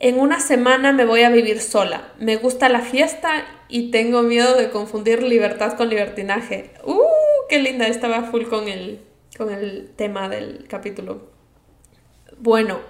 [0.00, 2.12] en una semana me voy a vivir sola.
[2.18, 6.70] Me gusta la fiesta y tengo miedo de confundir libertad con libertinaje.
[6.84, 7.00] ¡Uh!
[7.48, 7.86] ¡Qué linda!
[7.86, 9.00] Estaba full con el,
[9.36, 11.30] con el tema del capítulo.
[12.38, 12.80] Bueno,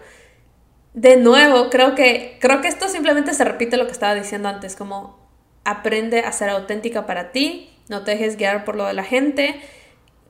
[0.95, 4.77] de nuevo, creo que, creo que esto simplemente se repite lo que estaba diciendo antes,
[4.77, 5.19] como
[5.65, 9.61] aprende a ser auténtica para ti, no te dejes guiar por lo de la gente.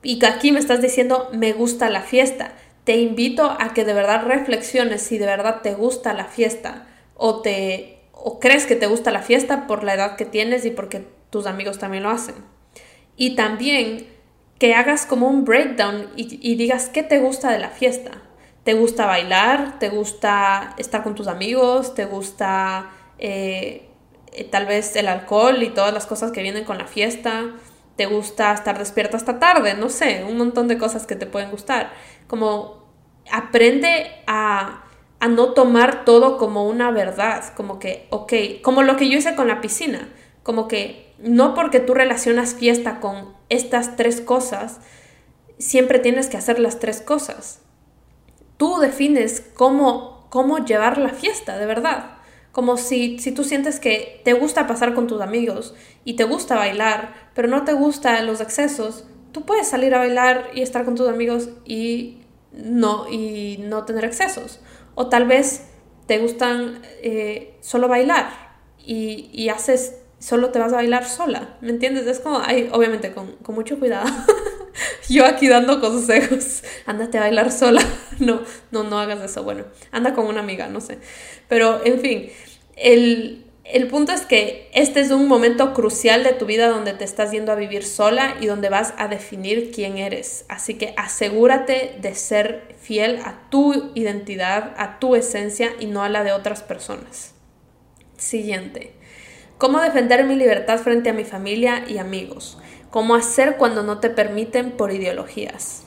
[0.01, 2.53] Y aquí me estás diciendo, me gusta la fiesta
[2.83, 7.41] te invito a que de verdad reflexiones si de verdad te gusta la fiesta o
[7.41, 11.07] te o crees que te gusta la fiesta por la edad que tienes y porque
[11.29, 12.35] tus amigos también lo hacen.
[13.15, 14.07] Y también
[14.59, 18.11] que hagas como un breakdown y, digas qué te gusta de la fiesta.
[18.63, 19.79] ¿Te gusta bailar?
[19.79, 21.95] ¿Te gusta estar con tus amigos?
[21.95, 23.87] ¿Te gusta eh,
[24.33, 27.55] eh, tal vez el alcohol y todas las cosas que vienen con la fiesta?
[27.95, 29.75] ¿Te gusta estar despierta hasta tarde?
[29.75, 31.91] No sé, un montón de cosas que te pueden gustar.
[32.29, 32.79] Como
[33.29, 34.85] aprende a,
[35.29, 39.47] no tomar todo como una verdad, como que, ok, como lo que yo hice con
[39.47, 40.07] la piscina,
[40.43, 44.79] como que no porque tú relacionas fiesta con estas tres cosas,
[45.57, 47.59] siempre tienes que hacer las tres cosas.
[48.55, 52.17] Tú defines cómo, cómo llevar la fiesta, de verdad.
[52.53, 55.75] Como si, si tú sientes que te gusta pasar con tus amigos
[56.05, 60.49] y te gusta bailar, pero no te gustan los excesos, tú puedes salir a bailar
[60.53, 62.18] y estar con tus amigos y
[62.63, 64.59] no, y no tener excesos.
[64.95, 65.65] O tal vez
[66.05, 68.29] te gustan eh, solo bailar
[68.83, 72.07] y, y, haces, solo te vas a bailar sola, ¿me entiendes?
[72.07, 74.09] Es como, hay, obviamente con, con mucho cuidado.
[75.09, 77.81] Yo aquí dando consejos, ándate a bailar sola.
[78.19, 78.41] no,
[78.71, 79.43] no, no hagas eso.
[79.43, 80.99] Bueno, anda con una amiga, no sé.
[81.47, 82.29] Pero, en fin,
[82.75, 87.03] el, el punto es que este es un momento crucial de tu vida donde te
[87.03, 90.45] estás yendo a vivir sola y donde vas a definir quién eres.
[90.49, 96.09] Así que asegúrate de ser fiel a tu identidad, a tu esencia y no a
[96.09, 97.35] la de otras personas.
[98.17, 98.93] Siguiente.
[99.57, 102.57] ¿Cómo defender mi libertad frente a mi familia y amigos?
[102.89, 105.83] ¿Cómo hacer cuando no te permiten por ideologías?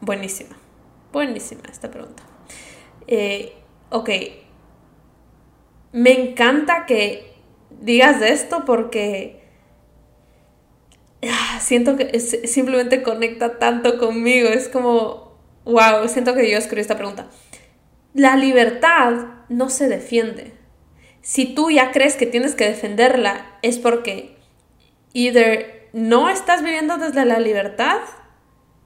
[0.00, 0.56] Buenísima.
[1.12, 2.22] Buenísima esta pregunta.
[3.08, 3.54] Eh,
[3.90, 4.10] ok
[5.92, 7.32] me encanta que
[7.80, 9.42] digas esto porque
[11.22, 14.48] ah, siento que simplemente conecta tanto conmigo.
[14.48, 17.28] Es como, wow, siento que yo escribí esta pregunta.
[18.14, 20.52] La libertad no se defiende.
[21.20, 24.36] Si tú ya crees que tienes que defenderla, es porque
[25.12, 27.98] either no estás viviendo desde la libertad,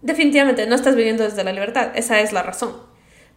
[0.00, 2.91] definitivamente no estás viviendo desde la libertad, esa es la razón.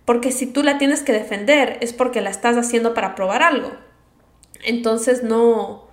[0.05, 3.71] Porque si tú la tienes que defender es porque la estás haciendo para probar algo.
[4.63, 5.87] Entonces no,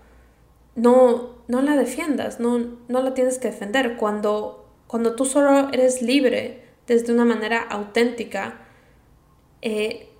[0.74, 3.96] no, no la defiendas, no, no la tienes que defender.
[3.96, 8.60] Cuando, cuando tú solo eres libre desde una manera auténtica,
[9.62, 10.10] eh,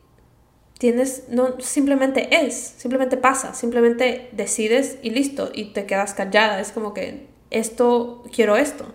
[0.78, 6.60] tienes, no, simplemente es, simplemente pasa, simplemente decides y listo, y te quedas callada.
[6.60, 8.86] Es como que esto, quiero esto,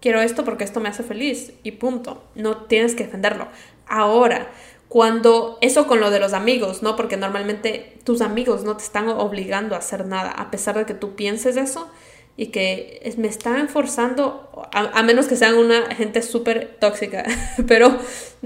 [0.00, 2.24] quiero esto porque esto me hace feliz y punto.
[2.34, 3.48] No tienes que defenderlo.
[3.86, 4.50] Ahora,
[4.92, 6.96] cuando eso con lo de los amigos, ¿no?
[6.96, 10.92] Porque normalmente tus amigos no te están obligando a hacer nada, a pesar de que
[10.92, 11.90] tú pienses eso
[12.36, 17.24] y que me están forzando, a, menos que sean una gente súper tóxica,
[17.66, 17.98] pero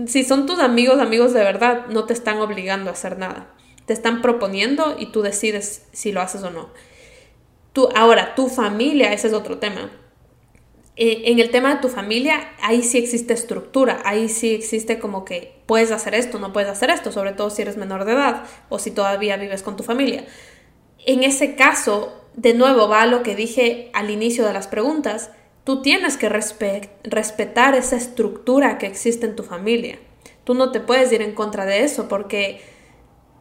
[0.07, 3.49] si son tus amigos, amigos de verdad, no te están obligando a hacer nada.
[3.87, 6.70] Te están proponiendo y tú decides si lo haces o no.
[7.72, 9.91] Tú, ahora, tu familia, ese es otro tema
[10.97, 15.61] en el tema de tu familia, ahí sí existe estructura, ahí sí existe como que
[15.67, 18.79] puedes hacer esto, no puedes hacer esto, sobre todo si eres menor de edad o
[18.79, 20.25] si todavía vives con tu familia.
[21.05, 25.31] En ese caso, de nuevo va a lo que dije al inicio de las preguntas,
[25.65, 29.99] tú tienes que respetar esa estructura que existe en tu familia.
[30.45, 32.61] Tú no te puedes ir en contra de eso porque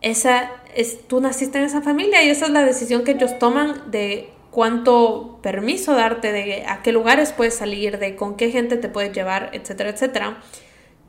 [0.01, 3.91] esa es, tú naciste en esa familia y esa es la decisión que ellos toman
[3.91, 8.87] de cuánto permiso darte, de a qué lugares puedes salir, de con qué gente te
[8.87, 10.41] puedes llevar, etcétera, etcétera.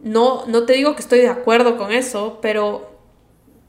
[0.01, 2.99] No, no te digo que estoy de acuerdo con eso, pero,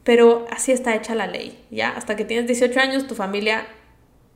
[0.04, 1.90] pero así está hecha la ley, ¿ya?
[1.90, 3.68] Hasta que tienes 18 años, tu familia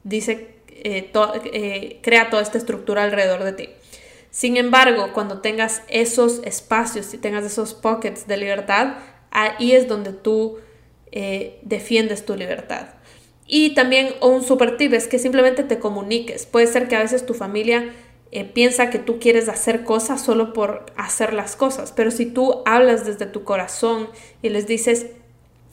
[0.04, 3.70] dice, eh, eh, crea toda esta estructura alrededor de ti.
[4.30, 8.94] Sin embargo, cuando tengas esos espacios y tengas esos pockets de libertad,
[9.32, 10.60] ahí es donde tú
[11.12, 12.90] eh, defiendes tu libertad.
[13.54, 16.46] Y también un super tip es que simplemente te comuniques.
[16.46, 17.92] Puede ser que a veces tu familia
[18.32, 22.62] eh, piensa que tú quieres hacer cosas solo por hacer las cosas, pero si tú
[22.66, 24.08] hablas desde tu corazón
[24.42, 25.08] y les dices,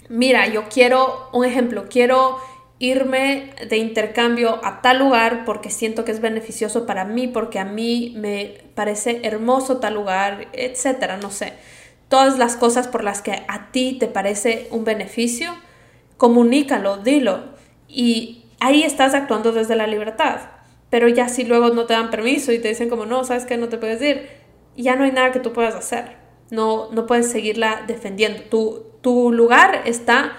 [0.08, 2.38] mira, yo quiero, un ejemplo, quiero
[2.80, 7.64] irme de intercambio a tal lugar porque siento que es beneficioso para mí, porque a
[7.64, 11.52] mí me parece hermoso tal lugar, etcétera, no sé.
[12.08, 15.54] Todas las cosas por las que a ti te parece un beneficio,
[16.16, 17.56] comunícalo, dilo
[17.88, 20.40] y ahí estás actuando desde la libertad.
[20.90, 23.56] Pero ya si luego no te dan permiso y te dicen como no, sabes que
[23.56, 24.28] no te puedes ir,
[24.76, 26.16] ya no hay nada que tú puedas hacer.
[26.50, 28.42] No, no puedes seguirla defendiendo.
[28.44, 30.32] Tu, tu lugar está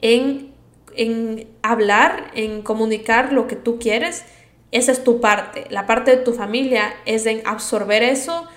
[0.00, 0.52] en,
[0.96, 4.24] en hablar, en comunicar lo que tú quieres.
[4.72, 5.66] Esa es tu parte.
[5.70, 8.48] La parte de tu familia es en absorber eso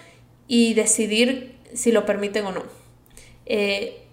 [0.47, 2.63] y decidir si lo permiten o no.
[3.45, 4.03] Eh,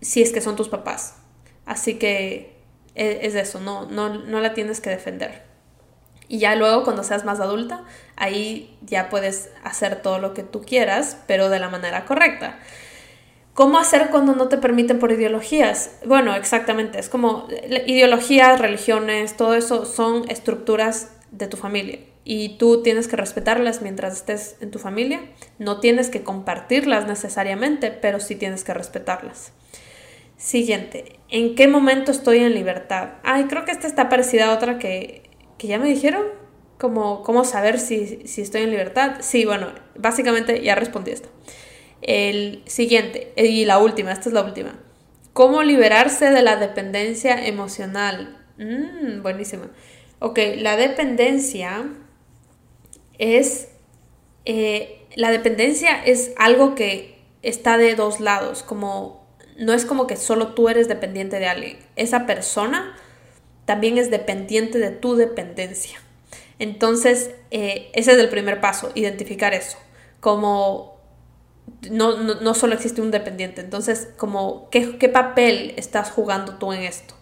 [0.00, 1.16] si es que son tus papás.
[1.64, 2.51] Así que
[2.94, 5.42] es, eso, no, no, no la tienes que defender.
[6.28, 7.84] Y ya luego cuando seas más adulta,
[8.16, 12.58] ahí ya puedes hacer todo lo que tú quieras, pero de la manera correcta.
[13.54, 15.90] ¿Cómo hacer cuando no te permiten por ideologías?
[16.06, 17.48] Bueno, exactamente, es como
[17.86, 24.14] ideologías, religiones, todo eso son estructuras de tu familia y tú tienes que respetarlas mientras
[24.14, 25.20] estés en tu familia.
[25.58, 29.52] No tienes que compartirlas necesariamente, pero sí tienes que respetarlas.
[30.42, 33.10] Siguiente, ¿en qué momento estoy en libertad?
[33.22, 35.22] Ay, creo que esta está parecida a otra que,
[35.60, 36.24] ya me dijeron.
[36.78, 39.18] Como, ¿Cómo saber si, si, estoy en libertad?
[39.20, 41.28] Sí, bueno, básicamente ya respondí esto.
[42.00, 44.80] El siguiente, y la última, esta es la última.
[45.32, 48.44] ¿Cómo liberarse de la dependencia emocional?
[48.58, 49.70] Mm, buenísima.
[50.18, 51.84] Ok, la dependencia
[53.16, 53.68] es...
[54.44, 59.21] Eh, la dependencia es algo que está de dos lados, como
[59.58, 61.78] no es como que solo tú eres dependiente de alguien.
[61.96, 62.96] Esa persona
[63.64, 66.00] también es dependiente de tu dependencia.
[66.58, 69.78] Entonces, eh, ese es el primer paso, identificar eso.
[70.20, 70.92] Como
[71.90, 73.60] no, no, solo existe un dependiente.
[73.60, 77.14] Entonces, como, ¿qué, qué papel estás jugando tú en esto?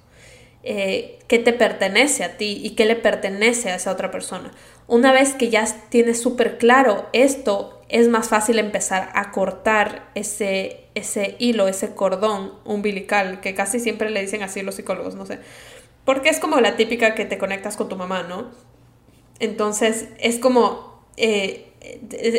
[0.62, 4.50] Eh, ¿Qué te pertenece a ti y qué le pertenece a esa otra persona?
[4.90, 10.80] Una vez que ya tienes súper claro esto, es más fácil empezar a cortar ese,
[10.96, 15.38] ese hilo, ese cordón umbilical, que casi siempre le dicen así los psicólogos, no sé.
[16.04, 18.50] Porque es como la típica que te conectas con tu mamá, ¿no?
[19.38, 21.68] Entonces es como, eh,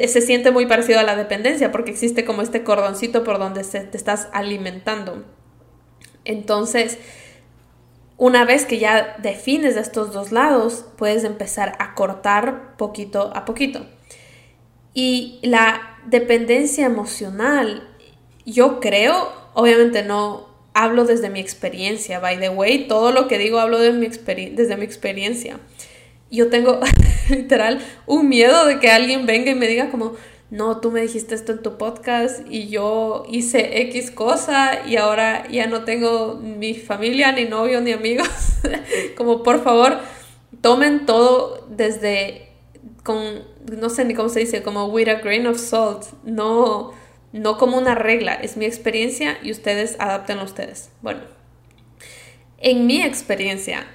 [0.09, 3.95] se siente muy parecido a la dependencia, porque existe como este cordoncito por donde te
[3.95, 5.23] estás alimentando.
[6.25, 6.97] Entonces,
[8.21, 13.83] una vez que ya defines estos dos lados, puedes empezar a cortar poquito a poquito.
[14.93, 17.89] Y la dependencia emocional,
[18.45, 23.59] yo creo, obviamente no hablo desde mi experiencia, by the way, todo lo que digo
[23.59, 25.59] hablo mi desde mi experiencia.
[26.29, 26.79] Yo tengo
[27.31, 30.13] literal un miedo de que alguien venga y me diga como,
[30.51, 35.47] no, tú me dijiste esto en tu podcast y yo hice X cosa y ahora
[35.49, 38.27] ya no tengo ni familia, ni novio, ni amigos.
[39.17, 39.97] como por favor,
[40.59, 42.49] tomen todo desde
[43.03, 43.45] con,
[43.79, 46.91] no sé ni cómo se dice, como with a grain of salt, no,
[47.31, 50.89] no como una regla, es mi experiencia y ustedes adaptenlo ustedes.
[51.01, 51.21] Bueno,
[52.57, 53.87] en mi experiencia,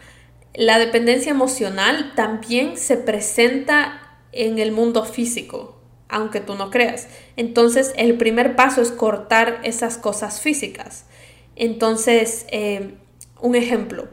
[0.55, 5.76] la dependencia emocional también se presenta en el mundo físico,
[6.09, 7.09] aunque tú no creas.
[7.37, 11.07] Entonces, el primer paso es cortar esas cosas físicas.
[11.57, 12.95] Entonces, eh,
[13.41, 14.09] un ejemplo,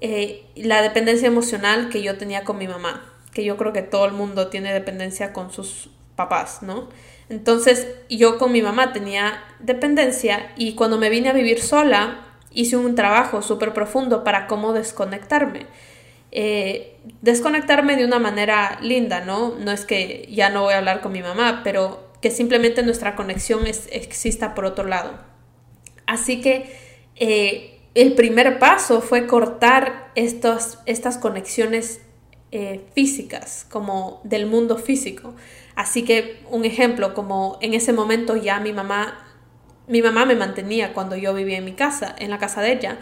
[0.00, 4.04] eh, la dependencia emocional que yo tenía con mi mamá, que yo creo que todo
[4.04, 6.88] el mundo tiene dependencia con sus papás, ¿no?
[7.28, 12.76] Entonces, yo con mi mamá tenía dependencia y cuando me vine a vivir sola, hice
[12.76, 15.66] un trabajo súper profundo para cómo desconectarme.
[16.34, 19.54] Eh, desconectarme de una manera linda, ¿no?
[19.58, 23.14] No es que ya no voy a hablar con mi mamá, pero que simplemente nuestra
[23.16, 25.20] conexión es, exista por otro lado.
[26.06, 26.74] Así que
[27.16, 32.00] eh, el primer paso fue cortar estos, estas conexiones
[32.50, 35.34] eh, físicas, como del mundo físico.
[35.74, 39.22] Así que un ejemplo, como en ese momento ya mi mamá
[39.88, 42.98] mi mamá me mantenía cuando yo vivía en mi casa, en la casa de ella,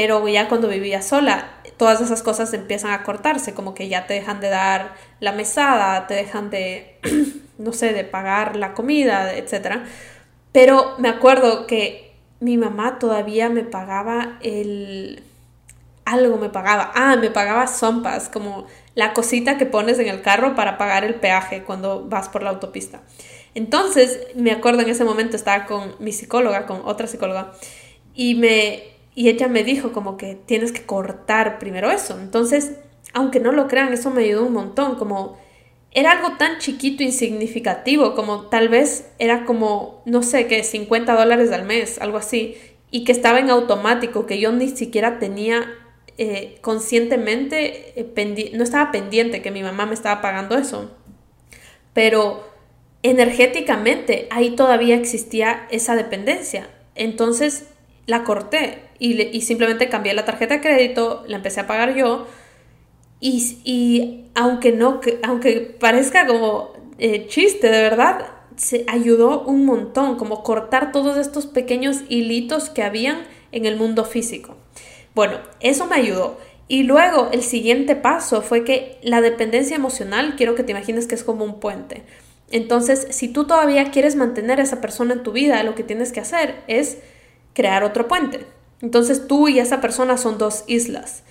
[0.00, 4.14] pero ya cuando vivía sola, todas esas cosas empiezan a cortarse, como que ya te
[4.14, 7.00] dejan de dar la mesada, te dejan de,
[7.58, 9.78] no sé, de pagar la comida, etc.
[10.52, 15.24] Pero me acuerdo que mi mamá todavía me pagaba el...
[16.04, 16.92] algo me pagaba.
[16.94, 21.16] Ah, me pagaba zompas, como la cosita que pones en el carro para pagar el
[21.16, 23.00] peaje cuando vas por la autopista.
[23.56, 27.50] Entonces, me acuerdo en ese momento estaba con mi psicóloga, con otra psicóloga,
[28.14, 32.16] y, me, y ella me dijo como que tienes que cortar primero eso.
[32.20, 32.74] Entonces,
[33.12, 35.36] aunque no lo crean, eso me ayudó un montón, como
[35.90, 41.50] era algo tan chiquito, insignificativo, como tal vez era como, no sé, que 50 dólares
[41.50, 42.58] al mes, algo así,
[42.92, 45.68] y que estaba en automático, que yo ni siquiera tenía
[46.16, 50.92] eh, conscientemente, eh, no estaba pendiente que mi mamá me estaba pagando eso.
[51.92, 52.48] Pero
[53.02, 56.70] energéticamente ahí todavía existía esa dependencia.
[56.94, 57.66] Entonces
[58.08, 62.26] la corté y, simplemente cambié la tarjeta de crédito, la empecé a pagar yo
[63.20, 70.42] y, aunque no, aunque parezca como eh, chiste, de verdad, se ayudó un montón, como
[70.42, 74.56] cortar todos estos pequeños hilitos que habían en el mundo físico.
[75.14, 76.38] Bueno, eso me ayudó.
[76.66, 81.14] Y luego el siguiente paso fue que la dependencia emocional, quiero que te imagines que
[81.14, 82.04] es como un puente.
[82.50, 86.12] Entonces, si tú todavía quieres mantener a esa persona en tu vida, lo que tienes
[86.12, 86.98] que hacer es
[87.58, 88.46] crear otro puente.
[88.80, 91.24] Entonces tú y esa persona son dos islas.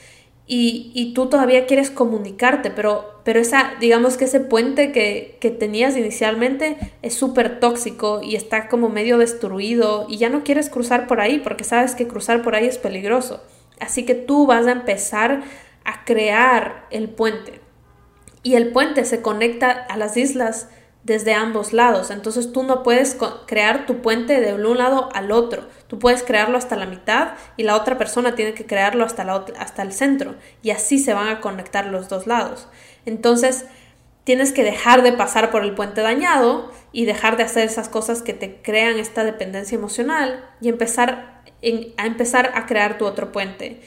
[0.46, 5.98] Y, tú todavía quieres comunicarte, pero, pero esa, digamos que ese puente que, que tenías
[5.98, 11.20] inicialmente es súper tóxico y está como medio destruido y ya no quieres cruzar por
[11.20, 13.42] ahí porque sabes que cruzar por ahí es peligroso.
[13.80, 15.44] Así que tú vas a empezar
[15.86, 17.62] a crear el puente.
[18.44, 20.70] Y el puente se conecta a las islas
[21.08, 22.12] desde ambos lados.
[22.12, 25.66] Entonces tú no puedes crear tu puente de un lado al otro.
[25.88, 29.46] Tú puedes crearlo hasta la mitad y la otra persona tiene que crearlo hasta, la
[29.58, 30.36] hasta el centro.
[30.62, 32.68] Y así se van a conectar los dos lados.
[33.06, 33.66] Entonces
[34.26, 38.22] tienes que dejar de pasar por el puente dañado y dejar de hacer esas cosas
[38.22, 41.42] que te crean esta dependencia emocional y empezar
[41.98, 43.80] a empezar a crear tu otro puente.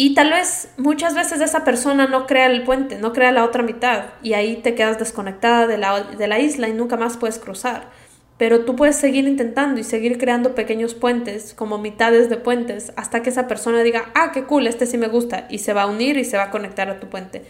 [0.00, 3.64] Y tal vez muchas veces esa persona no crea el puente, no crea la otra
[3.64, 7.40] mitad y ahí te quedas desconectada de la, de la isla y nunca más puedes
[7.40, 7.90] cruzar.
[8.36, 13.22] Pero tú puedes seguir intentando y seguir creando pequeños puentes, como mitades de puentes, hasta
[13.22, 15.86] que esa persona diga, ah, qué cool, este sí me gusta, y se va a
[15.88, 17.42] unir y se va a conectar a tu puente.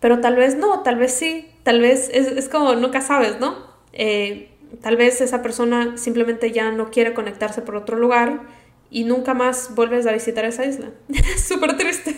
[0.00, 3.54] Pero tal vez no, tal vez sí, tal vez es, como nunca sabes, ¿no?
[3.92, 4.48] Eh,
[4.80, 9.74] tal vez esa persona simplemente ya no quiere conectarse por otro lugar y nunca más
[9.74, 10.90] vuelves a visitar esa isla.
[11.36, 12.16] Súper triste.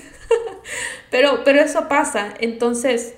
[1.10, 2.34] pero, pero eso pasa.
[2.40, 3.14] Entonces,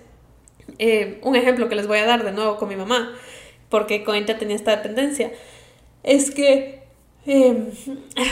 [0.78, 3.12] eh, un ejemplo que les voy a dar de nuevo con mi mamá,
[3.68, 5.32] porque con ella tenía esta dependencia,
[6.02, 6.82] es que...
[7.26, 7.72] Eh,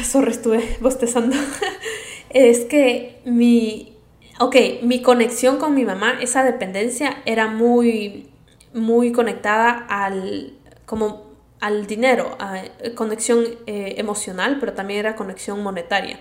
[0.04, 1.36] sorry, estuve bostezando.
[2.30, 3.92] es que mi...
[4.38, 8.28] Ok, mi conexión con mi mamá, esa dependencia era muy,
[8.74, 10.52] muy conectada al,
[10.84, 11.25] como
[11.60, 16.20] al dinero, a eh, conexión eh, emocional, pero también era conexión monetaria.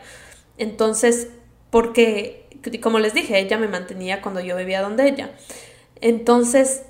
[0.58, 1.30] Entonces,
[1.70, 2.48] porque,
[2.82, 5.32] como les dije, ella me mantenía cuando yo vivía donde ella.
[6.00, 6.84] Entonces,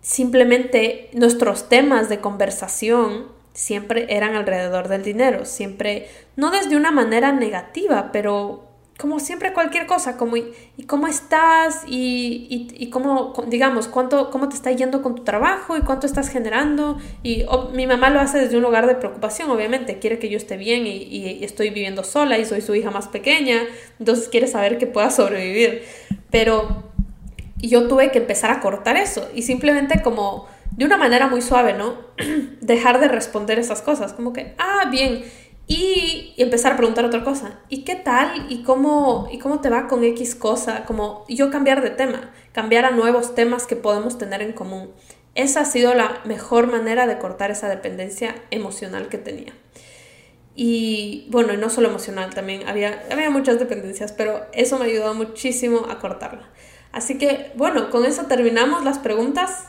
[0.00, 7.32] simplemente nuestros temas de conversación siempre eran alrededor del dinero, siempre, no desde una manera
[7.32, 8.69] negativa, pero
[9.00, 10.52] como siempre cualquier cosa, como y,
[10.86, 15.80] cómo estás y, y, cómo, digamos, cuánto, cómo te está yendo con tu trabajo y
[15.80, 16.98] cuánto estás generando.
[17.22, 20.58] Y mi mamá lo hace desde un lugar de preocupación, obviamente, quiere que yo esté
[20.58, 23.62] bien y, y, estoy viviendo sola y soy su hija más pequeña,
[23.98, 25.82] entonces quiere saber que pueda sobrevivir.
[26.30, 26.84] pero
[27.56, 31.74] yo tuve que empezar a cortar eso y simplemente como de una manera muy suave,
[31.74, 31.94] ¿no?
[32.60, 35.24] Dejar de responder esas cosas, como que, ah, bien,
[35.70, 37.60] y, empezar a preguntar otra cosa.
[37.68, 38.46] ¿Y qué tal?
[38.48, 40.84] ¿Y cómo, ¿Y cómo te va con X cosa?
[40.84, 44.90] Como yo cambiar de tema, cambiar a nuevos temas que podemos tener en común.
[45.36, 49.52] Esa ha sido la mejor manera de cortar esa dependencia emocional que tenía.
[50.56, 55.14] Y bueno, y no solo emocional, también había, había muchas dependencias, pero eso me ayudó
[55.14, 56.50] muchísimo a cortarla.
[56.90, 59.68] Así que bueno, con eso terminamos las preguntas.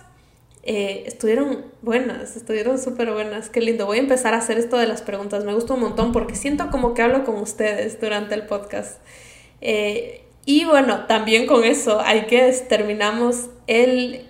[0.64, 3.86] Eh, estuvieron buenas, estuvieron súper buenas, qué lindo.
[3.86, 6.70] Voy a empezar a hacer esto de las preguntas, me gusta un montón porque siento
[6.70, 9.02] como que hablo con ustedes durante el podcast.
[9.62, 14.28] Eh, y bueno, también con eso, hay que terminamos el,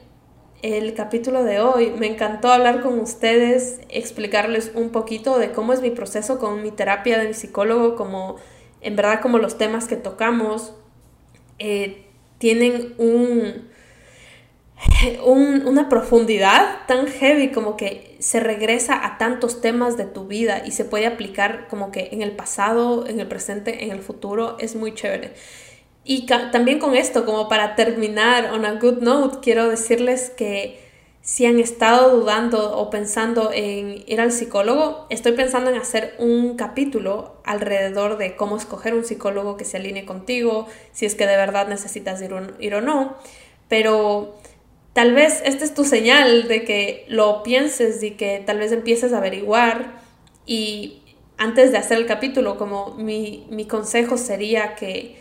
[0.61, 1.91] el capítulo de hoy.
[1.97, 6.71] Me encantó hablar con ustedes, explicarles un poquito de cómo es mi proceso con mi
[6.71, 8.38] terapia de mi psicólogo, como
[8.82, 10.73] en verdad como los temas que tocamos
[11.59, 12.05] eh,
[12.39, 13.69] tienen un
[15.23, 20.71] una profundidad tan heavy como que se regresa a tantos temas de tu vida y
[20.71, 24.75] se puede aplicar como que en el pasado, en el presente, en el futuro, es
[24.75, 25.34] muy chévere.
[26.03, 30.79] Y también con esto, como para terminar on a good note, quiero decirles que
[31.21, 36.55] si han estado dudando o pensando en ir al psicólogo, estoy pensando en hacer un
[36.57, 41.38] capítulo alrededor de cómo escoger un psicólogo que se alinee contigo, si es que de
[41.38, 43.17] verdad necesitas ir, ir o no.
[43.67, 44.41] Pero
[44.94, 49.14] tal vez esta es tu señal de que lo pienses y que tal vez empieces
[49.14, 50.02] a averiguar
[50.46, 51.02] y
[51.38, 55.20] antes de hacer el capítulo, como mi, consejo sería que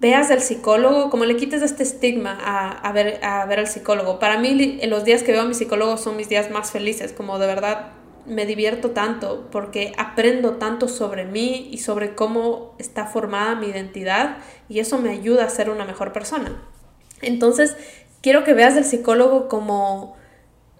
[0.00, 2.38] veas al psicólogo, como le quites este estigma
[2.82, 4.18] a, ver, a ver al psicólogo.
[4.18, 7.38] Para mí los días que veo a mi psicólogo son mis días más felices, como
[7.38, 7.92] de verdad
[8.24, 14.38] me divierto tanto porque aprendo tanto sobre mí y sobre cómo está formada mi identidad
[14.68, 16.62] y eso me ayuda a ser una mejor persona.
[17.22, 17.76] Entonces,
[18.26, 20.16] quiero que veas al psicólogo como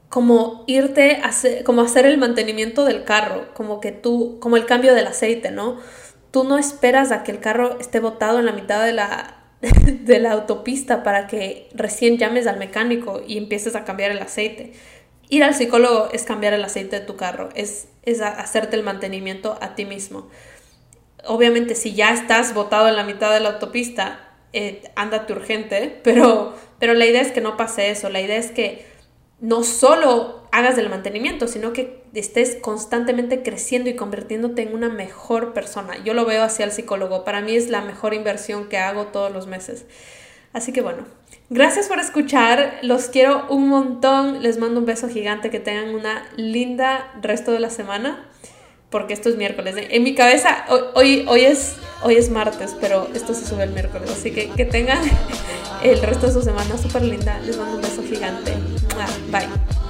[0.08, 4.94] como irte hacer, como hacer el mantenimiento del carro, como que tú, como el cambio
[4.96, 5.78] del aceite, ¿no?
[6.32, 10.18] Tú no esperas a que el carro esté botado en la mitad de la, de
[10.18, 14.72] la autopista para que recién llames al mecánico y empieces a cambiar el aceite.
[15.28, 19.56] Ir al psicólogo es cambiar el aceite de tu carro, es, es hacerte el mantenimiento
[19.60, 20.28] a ti mismo.
[21.24, 26.54] Obviamente si ya estás botado en la mitad de la autopista, eh, ándate urgente, pero,
[26.78, 28.86] pero la idea es que no pase eso, la idea es que
[29.40, 35.52] no solo hagas el mantenimiento, sino que estés constantemente creciendo y convirtiéndote en una mejor
[35.52, 36.02] persona.
[36.02, 39.30] Yo lo veo hacia el psicólogo, para mí es la mejor inversión que hago todos
[39.32, 39.84] los meses.
[40.54, 41.04] Así que bueno,
[41.50, 46.26] gracias por escuchar, los quiero un montón, les mando un beso gigante, que tengan una
[46.36, 48.26] linda resto de la semana
[48.96, 49.74] porque esto es miércoles.
[49.90, 54.08] En mi cabeza, hoy, hoy, es, hoy es martes, pero esto se sube el miércoles.
[54.10, 55.00] Así que que tengan
[55.82, 57.38] el resto de su semana súper linda.
[57.40, 58.54] Les mando un beso gigante.
[59.30, 59.85] Bye.